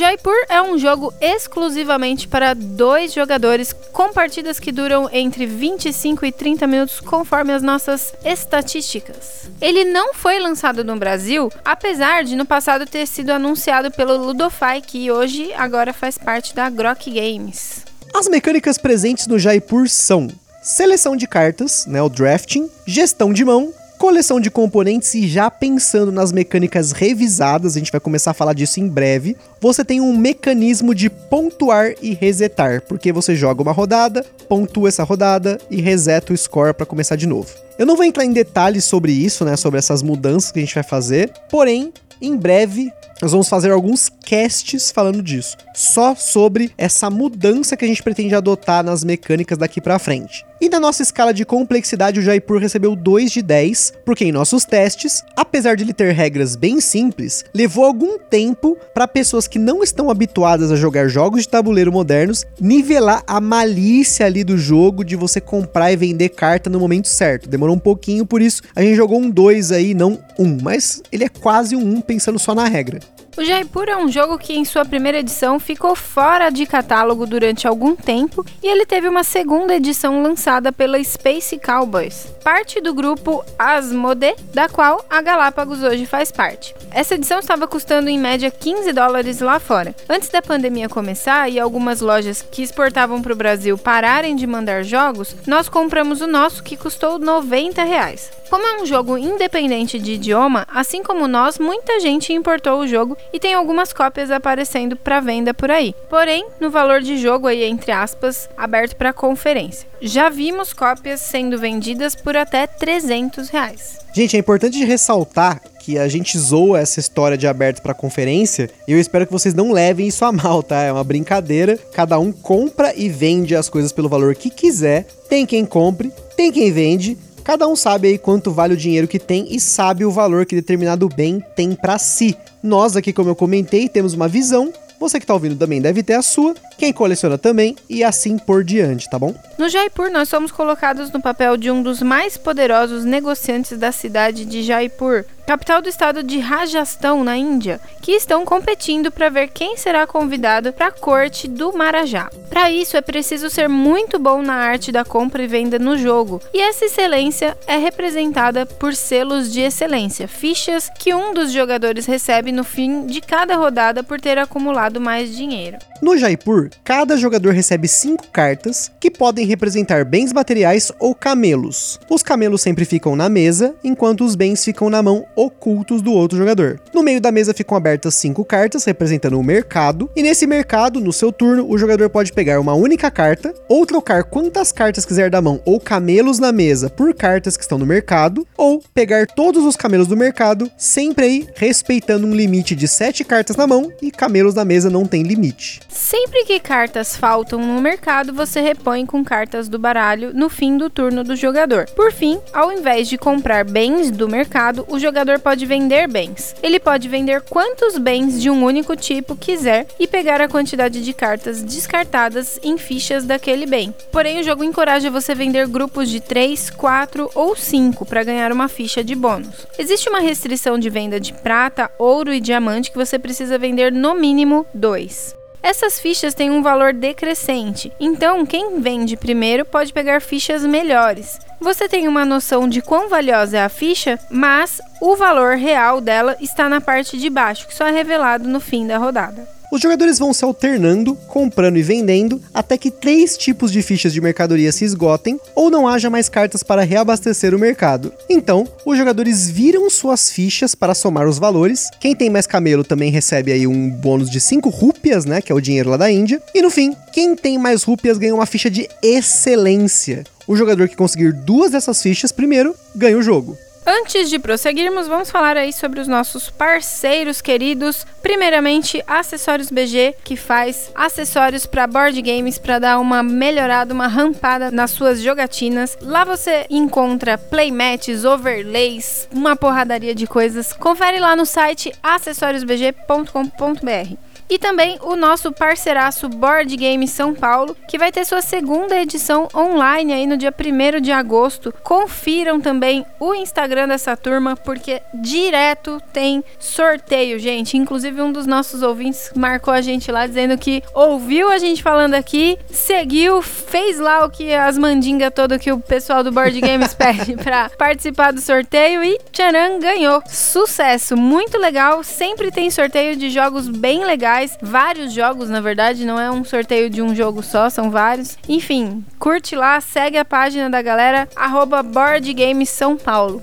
Jaipur 0.00 0.46
é 0.48 0.62
um 0.62 0.78
jogo 0.78 1.12
exclusivamente 1.20 2.26
para 2.26 2.54
dois 2.54 3.12
jogadores, 3.12 3.74
com 3.92 4.14
partidas 4.14 4.58
que 4.58 4.72
duram 4.72 5.10
entre 5.12 5.44
25 5.44 6.24
e 6.24 6.32
30 6.32 6.66
minutos, 6.66 7.00
conforme 7.00 7.52
as 7.52 7.62
nossas 7.62 8.14
estatísticas. 8.24 9.50
Ele 9.60 9.84
não 9.84 10.14
foi 10.14 10.38
lançado 10.38 10.82
no 10.82 10.96
Brasil, 10.96 11.52
apesar 11.62 12.24
de 12.24 12.34
no 12.34 12.46
passado 12.46 12.86
ter 12.86 13.06
sido 13.06 13.28
anunciado 13.28 13.90
pelo 13.90 14.16
Ludofy, 14.16 14.80
que 14.86 15.10
hoje 15.10 15.52
agora 15.52 15.92
faz 15.92 16.16
parte 16.16 16.54
da 16.54 16.70
Grok 16.70 17.10
Games. 17.10 17.84
As 18.14 18.26
mecânicas 18.26 18.78
presentes 18.78 19.26
no 19.26 19.38
Jaipur 19.38 19.86
são 19.86 20.28
seleção 20.62 21.14
de 21.14 21.26
cartas, 21.26 21.84
né, 21.84 22.00
o 22.00 22.08
drafting, 22.08 22.70
gestão 22.86 23.34
de 23.34 23.44
mão, 23.44 23.70
coleção 24.00 24.40
de 24.40 24.50
componentes 24.50 25.12
e 25.12 25.28
já 25.28 25.50
pensando 25.50 26.10
nas 26.10 26.32
mecânicas 26.32 26.90
revisadas, 26.90 27.76
a 27.76 27.78
gente 27.78 27.92
vai 27.92 28.00
começar 28.00 28.30
a 28.30 28.34
falar 28.34 28.54
disso 28.54 28.80
em 28.80 28.88
breve. 28.88 29.36
Você 29.60 29.84
tem 29.84 30.00
um 30.00 30.16
mecanismo 30.16 30.94
de 30.94 31.10
pontuar 31.10 31.92
e 32.00 32.14
resetar, 32.14 32.80
porque 32.88 33.12
você 33.12 33.36
joga 33.36 33.60
uma 33.60 33.72
rodada, 33.72 34.24
pontua 34.48 34.88
essa 34.88 35.04
rodada 35.04 35.58
e 35.70 35.82
reseta 35.82 36.32
o 36.32 36.36
score 36.36 36.72
para 36.72 36.86
começar 36.86 37.14
de 37.14 37.26
novo. 37.26 37.50
Eu 37.78 37.84
não 37.84 37.94
vou 37.94 38.06
entrar 38.06 38.24
em 38.24 38.32
detalhes 38.32 38.84
sobre 38.84 39.12
isso, 39.12 39.44
né, 39.44 39.54
sobre 39.54 39.78
essas 39.78 40.02
mudanças 40.02 40.50
que 40.50 40.60
a 40.60 40.62
gente 40.62 40.74
vai 40.74 40.82
fazer, 40.82 41.30
porém, 41.50 41.92
em 42.22 42.34
breve 42.34 42.90
nós 43.20 43.32
vamos 43.32 43.50
fazer 43.50 43.70
alguns 43.70 44.08
casts 44.08 44.90
falando 44.90 45.22
disso, 45.22 45.58
só 45.74 46.14
sobre 46.14 46.72
essa 46.78 47.10
mudança 47.10 47.76
que 47.76 47.84
a 47.84 47.88
gente 47.88 48.02
pretende 48.02 48.34
adotar 48.34 48.82
nas 48.82 49.04
mecânicas 49.04 49.58
daqui 49.58 49.78
para 49.78 49.98
frente. 49.98 50.42
E 50.60 50.68
na 50.68 50.78
nossa 50.78 51.02
escala 51.02 51.32
de 51.32 51.42
complexidade, 51.42 52.20
o 52.20 52.22
Jaipur 52.22 52.58
recebeu 52.58 52.94
2 52.94 53.30
de 53.30 53.40
10, 53.40 53.94
porque 54.04 54.26
em 54.26 54.32
nossos 54.32 54.66
testes, 54.66 55.24
apesar 55.34 55.74
de 55.74 55.84
ele 55.84 55.94
ter 55.94 56.12
regras 56.12 56.54
bem 56.54 56.82
simples, 56.82 57.42
levou 57.54 57.86
algum 57.86 58.18
tempo 58.18 58.76
para 58.92 59.08
pessoas 59.08 59.48
que 59.48 59.58
não 59.58 59.82
estão 59.82 60.10
habituadas 60.10 60.70
a 60.70 60.76
jogar 60.76 61.08
jogos 61.08 61.42
de 61.42 61.48
tabuleiro 61.48 61.90
modernos 61.90 62.44
nivelar 62.60 63.22
a 63.26 63.40
malícia 63.40 64.26
ali 64.26 64.44
do 64.44 64.58
jogo 64.58 65.02
de 65.02 65.16
você 65.16 65.40
comprar 65.40 65.92
e 65.92 65.96
vender 65.96 66.28
carta 66.28 66.68
no 66.68 66.78
momento 66.78 67.08
certo. 67.08 67.48
Demorou 67.48 67.74
um 67.74 67.78
pouquinho, 67.78 68.26
por 68.26 68.42
isso 68.42 68.62
a 68.76 68.82
gente 68.82 68.96
jogou 68.96 69.18
um 69.18 69.30
2 69.30 69.72
aí, 69.72 69.94
não 69.94 70.18
um, 70.38 70.58
mas 70.60 71.02
ele 71.10 71.24
é 71.24 71.28
quase 71.30 71.74
um 71.74 71.80
1 71.80 71.94
um 71.94 72.00
pensando 72.02 72.38
só 72.38 72.54
na 72.54 72.66
regra. 72.66 73.00
O 73.36 73.44
Jaipur 73.44 73.88
é 73.88 73.96
um 73.96 74.08
jogo 74.08 74.36
que, 74.36 74.54
em 74.54 74.64
sua 74.64 74.84
primeira 74.84 75.18
edição, 75.18 75.60
ficou 75.60 75.94
fora 75.94 76.50
de 76.50 76.66
catálogo 76.66 77.26
durante 77.26 77.66
algum 77.66 77.94
tempo 77.94 78.44
e 78.62 78.66
ele 78.66 78.84
teve 78.84 79.08
uma 79.08 79.22
segunda 79.22 79.74
edição 79.74 80.20
lançada 80.20 80.72
pela 80.72 81.02
Space 81.02 81.58
Cowboys, 81.58 82.26
parte 82.42 82.80
do 82.80 82.92
grupo 82.92 83.44
Asmode, 83.58 84.34
da 84.52 84.68
qual 84.68 85.04
a 85.08 85.22
Galápagos 85.22 85.82
hoje 85.82 86.06
faz 86.06 86.32
parte. 86.32 86.74
Essa 86.90 87.14
edição 87.14 87.38
estava 87.38 87.68
custando 87.68 88.10
em 88.10 88.18
média 88.18 88.50
15 88.50 88.92
dólares 88.92 89.40
lá 89.40 89.60
fora. 89.60 89.94
Antes 90.08 90.28
da 90.28 90.42
pandemia 90.42 90.88
começar 90.88 91.48
e 91.48 91.60
algumas 91.60 92.00
lojas 92.00 92.42
que 92.42 92.62
exportavam 92.62 93.22
para 93.22 93.32
o 93.32 93.36
Brasil 93.36 93.78
pararem 93.78 94.34
de 94.34 94.46
mandar 94.46 94.82
jogos, 94.82 95.36
nós 95.46 95.68
compramos 95.68 96.20
o 96.20 96.26
nosso 96.26 96.64
que 96.64 96.76
custou 96.76 97.18
90 97.18 97.82
reais. 97.84 98.30
Como 98.50 98.66
é 98.66 98.82
um 98.82 98.84
jogo 98.84 99.16
independente 99.16 99.96
de 100.00 100.14
idioma, 100.14 100.66
assim 100.68 101.04
como 101.04 101.28
nós, 101.28 101.56
muita 101.56 102.00
gente 102.00 102.32
importou 102.32 102.80
o 102.80 102.86
jogo 102.88 103.16
e 103.32 103.38
tem 103.38 103.54
algumas 103.54 103.92
cópias 103.92 104.30
aparecendo 104.30 104.96
para 104.96 105.20
venda 105.20 105.54
por 105.54 105.70
aí. 105.70 105.94
Porém, 106.08 106.46
no 106.60 106.70
valor 106.70 107.00
de 107.00 107.16
jogo 107.16 107.46
aí 107.46 107.64
entre 107.64 107.92
aspas, 107.92 108.48
aberto 108.56 108.96
para 108.96 109.12
conferência. 109.12 109.88
Já 110.00 110.28
vimos 110.28 110.72
cópias 110.72 111.20
sendo 111.20 111.58
vendidas 111.58 112.14
por 112.14 112.36
até 112.36 112.66
300 112.66 113.48
reais. 113.48 113.98
Gente, 114.12 114.36
é 114.36 114.40
importante 114.40 114.84
ressaltar 114.84 115.60
que 115.78 115.98
a 115.98 116.08
gente 116.08 116.36
zoa 116.38 116.80
essa 116.80 117.00
história 117.00 117.38
de 117.38 117.46
aberto 117.46 117.80
para 117.80 117.94
conferência 117.94 118.68
e 118.86 118.92
eu 118.92 118.98
espero 118.98 119.26
que 119.26 119.32
vocês 119.32 119.54
não 119.54 119.72
levem 119.72 120.08
isso 120.08 120.24
a 120.24 120.32
mal, 120.32 120.62
tá? 120.62 120.82
É 120.82 120.92
uma 120.92 121.04
brincadeira. 121.04 121.78
Cada 121.92 122.18
um 122.18 122.32
compra 122.32 122.92
e 122.94 123.08
vende 123.08 123.54
as 123.54 123.68
coisas 123.68 123.92
pelo 123.92 124.08
valor 124.08 124.34
que 124.34 124.50
quiser. 124.50 125.06
Tem 125.28 125.46
quem 125.46 125.64
compre, 125.64 126.12
tem 126.36 126.50
quem 126.50 126.72
vende. 126.72 127.16
Cada 127.50 127.66
um 127.66 127.74
sabe 127.74 128.06
aí 128.06 128.16
quanto 128.16 128.52
vale 128.52 128.74
o 128.74 128.76
dinheiro 128.76 129.08
que 129.08 129.18
tem 129.18 129.48
e 129.50 129.58
sabe 129.58 130.04
o 130.04 130.10
valor 130.12 130.46
que 130.46 130.54
determinado 130.54 131.08
bem 131.08 131.44
tem 131.56 131.74
para 131.74 131.98
si. 131.98 132.38
Nós 132.62 132.94
aqui, 132.94 133.12
como 133.12 133.28
eu 133.28 133.34
comentei, 133.34 133.88
temos 133.88 134.14
uma 134.14 134.28
visão. 134.28 134.72
Você 135.00 135.18
que 135.18 135.26
tá 135.26 135.34
ouvindo 135.34 135.56
também 135.56 135.80
deve 135.80 136.00
ter 136.04 136.12
a 136.12 136.22
sua, 136.22 136.54
quem 136.78 136.92
coleciona 136.92 137.36
também 137.36 137.74
e 137.88 138.04
assim 138.04 138.38
por 138.38 138.62
diante, 138.62 139.10
tá 139.10 139.18
bom? 139.18 139.34
No 139.58 139.68
Jaipur, 139.68 140.12
nós 140.12 140.28
somos 140.28 140.52
colocados 140.52 141.10
no 141.10 141.20
papel 141.20 141.56
de 141.56 141.72
um 141.72 141.82
dos 141.82 142.00
mais 142.00 142.36
poderosos 142.36 143.04
negociantes 143.04 143.76
da 143.76 143.90
cidade 143.90 144.44
de 144.44 144.62
Jaipur, 144.62 145.24
capital 145.50 145.82
do 145.82 145.88
estado 145.88 146.22
de 146.22 146.38
Rajastão, 146.38 147.24
na 147.24 147.36
Índia, 147.36 147.80
que 148.00 148.12
estão 148.12 148.44
competindo 148.44 149.10
para 149.10 149.28
ver 149.28 149.48
quem 149.48 149.76
será 149.76 150.06
convidado 150.06 150.72
para 150.72 150.86
a 150.86 150.92
corte 150.92 151.48
do 151.48 151.72
Marajá. 151.72 152.30
Para 152.48 152.70
isso, 152.70 152.96
é 152.96 153.00
preciso 153.00 153.50
ser 153.50 153.68
muito 153.68 154.16
bom 154.16 154.42
na 154.42 154.54
arte 154.54 154.92
da 154.92 155.04
compra 155.04 155.42
e 155.42 155.48
venda 155.48 155.76
no 155.76 155.98
jogo, 155.98 156.40
e 156.54 156.60
essa 156.60 156.84
excelência 156.84 157.58
é 157.66 157.76
representada 157.76 158.64
por 158.64 158.94
selos 158.94 159.52
de 159.52 159.60
excelência, 159.60 160.28
fichas 160.28 160.88
que 160.96 161.12
um 161.12 161.34
dos 161.34 161.50
jogadores 161.50 162.06
recebe 162.06 162.52
no 162.52 162.62
fim 162.62 163.06
de 163.06 163.20
cada 163.20 163.56
rodada 163.56 164.04
por 164.04 164.20
ter 164.20 164.38
acumulado 164.38 165.00
mais 165.00 165.34
dinheiro. 165.34 165.78
No 166.02 166.16
Jaipur, 166.16 166.70
cada 166.82 167.14
jogador 167.14 167.52
recebe 167.52 167.86
5 167.86 168.28
cartas 168.28 168.90
que 168.98 169.10
podem 169.10 169.46
representar 169.46 170.02
bens 170.02 170.32
materiais 170.32 170.90
ou 170.98 171.14
camelos. 171.14 172.00
Os 172.08 172.22
camelos 172.22 172.62
sempre 172.62 172.86
ficam 172.86 173.14
na 173.14 173.28
mesa, 173.28 173.74
enquanto 173.84 174.24
os 174.24 174.34
bens 174.34 174.64
ficam 174.64 174.88
na 174.88 175.02
mão 175.02 175.26
ocultos 175.36 176.00
do 176.00 176.10
outro 176.12 176.38
jogador. 176.38 176.80
No 176.94 177.02
meio 177.02 177.20
da 177.20 177.30
mesa 177.30 177.52
ficam 177.52 177.76
abertas 177.76 178.14
5 178.14 178.42
cartas 178.46 178.84
representando 178.84 179.38
o 179.38 179.44
mercado, 179.44 180.08
e 180.16 180.22
nesse 180.22 180.46
mercado, 180.46 181.00
no 181.00 181.12
seu 181.12 181.30
turno, 181.30 181.68
o 181.68 181.76
jogador 181.76 182.08
pode 182.08 182.32
pegar 182.32 182.58
uma 182.60 182.72
única 182.72 183.10
carta 183.10 183.54
ou 183.68 183.84
trocar 183.84 184.24
quantas 184.24 184.72
cartas 184.72 185.04
quiser 185.04 185.28
da 185.28 185.42
mão 185.42 185.60
ou 185.66 185.78
camelos 185.78 186.38
na 186.38 186.50
mesa 186.50 186.88
por 186.88 187.12
cartas 187.14 187.58
que 187.58 187.62
estão 187.62 187.76
no 187.76 187.84
mercado, 187.84 188.46
ou 188.56 188.82
pegar 188.94 189.26
todos 189.26 189.66
os 189.66 189.76
camelos 189.76 190.06
do 190.06 190.16
mercado, 190.16 190.70
sempre 190.78 191.26
aí 191.26 191.48
respeitando 191.54 192.26
um 192.26 192.34
limite 192.34 192.74
de 192.74 192.88
7 192.88 193.22
cartas 193.22 193.54
na 193.54 193.66
mão 193.66 193.92
e 194.00 194.10
camelos 194.10 194.54
na 194.54 194.64
mesa 194.64 194.88
não 194.88 195.04
tem 195.04 195.22
limite. 195.22 195.80
Sempre 195.90 196.44
que 196.44 196.60
cartas 196.60 197.16
faltam 197.16 197.58
no 197.58 197.80
mercado, 197.80 198.32
você 198.32 198.60
repõe 198.60 199.04
com 199.04 199.24
cartas 199.24 199.68
do 199.68 199.78
baralho 199.78 200.32
no 200.32 200.48
fim 200.48 200.76
do 200.76 200.88
turno 200.88 201.24
do 201.24 201.34
jogador. 201.34 201.86
Por 201.96 202.12
fim, 202.12 202.40
ao 202.52 202.72
invés 202.72 203.08
de 203.08 203.18
comprar 203.18 203.64
bens 203.64 204.10
do 204.10 204.28
mercado, 204.28 204.86
o 204.88 205.00
jogador 205.00 205.40
pode 205.40 205.66
vender 205.66 206.06
bens. 206.06 206.54
Ele 206.62 206.78
pode 206.78 207.08
vender 207.08 207.40
quantos 207.42 207.98
bens 207.98 208.40
de 208.40 208.48
um 208.48 208.64
único 208.64 208.94
tipo 208.94 209.36
quiser 209.36 209.88
e 209.98 210.06
pegar 210.06 210.40
a 210.40 210.48
quantidade 210.48 211.02
de 211.02 211.12
cartas 211.12 211.60
descartadas 211.62 212.60
em 212.62 212.78
fichas 212.78 213.24
daquele 213.24 213.66
bem. 213.66 213.92
Porém, 214.12 214.40
o 214.40 214.44
jogo 214.44 214.62
encoraja 214.62 215.10
você 215.10 215.32
a 215.32 215.34
vender 215.34 215.66
grupos 215.66 216.08
de 216.08 216.20
3, 216.20 216.70
4 216.70 217.30
ou 217.34 217.56
5 217.56 218.06
para 218.06 218.22
ganhar 218.22 218.52
uma 218.52 218.68
ficha 218.68 219.02
de 219.02 219.14
bônus. 219.14 219.66
Existe 219.78 220.08
uma 220.08 220.20
restrição 220.20 220.78
de 220.78 220.88
venda 220.88 221.18
de 221.18 221.32
prata, 221.32 221.90
ouro 221.98 222.32
e 222.32 222.40
diamante 222.40 222.90
que 222.90 222.98
você 222.98 223.18
precisa 223.18 223.58
vender 223.58 223.92
no 223.92 224.14
mínimo 224.14 224.64
2. 224.72 225.39
Essas 225.62 226.00
fichas 226.00 226.34
têm 226.34 226.50
um 226.50 226.62
valor 226.62 226.92
decrescente, 226.92 227.92
então 228.00 228.46
quem 228.46 228.80
vende 228.80 229.16
primeiro 229.16 229.64
pode 229.64 229.92
pegar 229.92 230.22
fichas 230.22 230.64
melhores. 230.64 231.38
Você 231.60 231.86
tem 231.86 232.08
uma 232.08 232.24
noção 232.24 232.66
de 232.66 232.80
quão 232.80 233.08
valiosa 233.10 233.58
é 233.58 233.62
a 233.62 233.68
ficha, 233.68 234.18
mas 234.30 234.80
o 235.02 235.14
valor 235.16 235.56
real 235.56 236.00
dela 236.00 236.34
está 236.40 236.68
na 236.68 236.80
parte 236.80 237.18
de 237.18 237.28
baixo, 237.28 237.66
que 237.66 237.74
só 237.74 237.86
é 237.86 237.90
revelado 237.90 238.48
no 238.48 238.58
fim 238.58 238.86
da 238.86 238.96
rodada. 238.96 239.59
Os 239.70 239.80
jogadores 239.80 240.18
vão 240.18 240.32
se 240.32 240.44
alternando, 240.44 241.14
comprando 241.28 241.76
e 241.76 241.82
vendendo, 241.82 242.42
até 242.52 242.76
que 242.76 242.90
três 242.90 243.36
tipos 243.36 243.70
de 243.70 243.82
fichas 243.82 244.12
de 244.12 244.20
mercadoria 244.20 244.72
se 244.72 244.84
esgotem 244.84 245.38
ou 245.54 245.70
não 245.70 245.86
haja 245.86 246.10
mais 246.10 246.28
cartas 246.28 246.64
para 246.64 246.82
reabastecer 246.82 247.54
o 247.54 247.58
mercado. 247.58 248.12
Então, 248.28 248.66
os 248.84 248.98
jogadores 248.98 249.48
viram 249.48 249.88
suas 249.88 250.30
fichas 250.30 250.74
para 250.74 250.92
somar 250.94 251.28
os 251.28 251.38
valores. 251.38 251.88
Quem 252.00 252.16
tem 252.16 252.28
mais 252.28 252.48
camelo 252.48 252.82
também 252.82 253.12
recebe 253.12 253.52
aí 253.52 253.64
um 253.66 253.90
bônus 253.90 254.28
de 254.28 254.40
5 254.40 254.68
rúpias, 254.68 255.24
né, 255.24 255.40
que 255.40 255.52
é 255.52 255.54
o 255.54 255.60
dinheiro 255.60 255.90
lá 255.90 255.96
da 255.96 256.10
Índia. 256.10 256.42
E 256.52 256.60
no 256.60 256.70
fim, 256.70 256.96
quem 257.12 257.36
tem 257.36 257.56
mais 257.56 257.84
rúpias 257.84 258.18
ganha 258.18 258.34
uma 258.34 258.46
ficha 258.46 258.68
de 258.68 258.88
excelência. 259.00 260.24
O 260.48 260.56
jogador 260.56 260.88
que 260.88 260.96
conseguir 260.96 261.32
duas 261.32 261.70
dessas 261.70 262.02
fichas 262.02 262.32
primeiro 262.32 262.74
ganha 262.96 263.16
o 263.16 263.22
jogo. 263.22 263.56
Antes 263.86 264.28
de 264.28 264.38
prosseguirmos, 264.38 265.08
vamos 265.08 265.30
falar 265.30 265.56
aí 265.56 265.72
sobre 265.72 266.00
os 266.00 266.08
nossos 266.08 266.50
parceiros 266.50 267.40
queridos. 267.40 268.06
Primeiramente, 268.22 269.02
Acessórios 269.06 269.70
BG, 269.70 270.14
que 270.22 270.36
faz 270.36 270.90
acessórios 270.94 271.66
para 271.66 271.86
board 271.86 272.20
games 272.20 272.58
para 272.58 272.78
dar 272.78 272.98
uma 272.98 273.22
melhorada, 273.22 273.94
uma 273.94 274.06
rampada 274.06 274.70
nas 274.70 274.90
suas 274.90 275.22
jogatinas. 275.22 275.96
Lá 276.02 276.24
você 276.24 276.66
encontra 276.68 277.38
playmats, 277.38 278.24
overlays, 278.24 279.28
uma 279.32 279.56
porradaria 279.56 280.14
de 280.14 280.26
coisas. 280.26 280.72
Confere 280.72 281.18
lá 281.18 281.34
no 281.34 281.46
site 281.46 281.92
acessoriosbg.com.br. 282.02 284.29
E 284.50 284.58
também 284.58 284.98
o 285.02 285.14
nosso 285.14 285.52
parceiraço 285.52 286.28
Board 286.28 286.76
Game 286.76 287.06
São 287.06 287.32
Paulo, 287.32 287.76
que 287.88 287.96
vai 287.96 288.10
ter 288.10 288.24
sua 288.24 288.42
segunda 288.42 289.00
edição 289.00 289.46
online 289.54 290.12
aí 290.12 290.26
no 290.26 290.36
dia 290.36 290.52
1 290.52 291.00
de 291.00 291.12
agosto. 291.12 291.72
Confiram 291.84 292.60
também 292.60 293.06
o 293.20 293.32
Instagram 293.32 293.86
dessa 293.86 294.16
turma, 294.16 294.56
porque 294.56 295.00
direto 295.14 296.02
tem 296.12 296.42
sorteio, 296.58 297.38
gente. 297.38 297.76
Inclusive, 297.76 298.20
um 298.20 298.32
dos 298.32 298.44
nossos 298.44 298.82
ouvintes 298.82 299.30
marcou 299.36 299.72
a 299.72 299.80
gente 299.80 300.10
lá 300.10 300.26
dizendo 300.26 300.58
que 300.58 300.82
ouviu 300.94 301.48
a 301.48 301.58
gente 301.58 301.80
falando 301.80 302.14
aqui, 302.14 302.58
seguiu, 302.72 303.40
fez 303.42 304.00
lá 304.00 304.24
o 304.24 304.30
que 304.30 304.52
as 304.52 304.76
mandingas 304.76 305.32
todas 305.32 305.60
que 305.60 305.70
o 305.70 305.78
pessoal 305.78 306.24
do 306.24 306.32
Board 306.32 306.60
Games 306.60 306.92
pede 306.98 307.36
para 307.36 307.70
participar 307.70 308.32
do 308.32 308.40
sorteio 308.40 309.04
e 309.04 309.16
tcharam, 309.30 309.78
ganhou. 309.78 310.20
Sucesso, 310.26 311.16
muito 311.16 311.56
legal. 311.56 312.02
Sempre 312.02 312.50
tem 312.50 312.68
sorteio 312.68 313.14
de 313.14 313.30
jogos 313.30 313.68
bem 313.68 314.04
legais 314.04 314.39
vários 314.62 315.12
jogos, 315.12 315.48
na 315.48 315.60
verdade, 315.60 316.04
não 316.04 316.18
é 316.18 316.30
um 316.30 316.44
sorteio 316.44 316.88
de 316.88 317.02
um 317.02 317.14
jogo 317.14 317.42
só, 317.42 317.68
são 317.68 317.90
vários. 317.90 318.38
Enfim, 318.48 319.04
curte 319.18 319.54
lá, 319.54 319.80
segue 319.80 320.18
a 320.18 320.24
página 320.24 320.70
da 320.70 320.80
galera, 320.82 321.28
arroba 321.36 321.82
Board 321.82 322.32
Games 322.32 322.68
São 322.68 322.96
Paulo. 322.96 323.42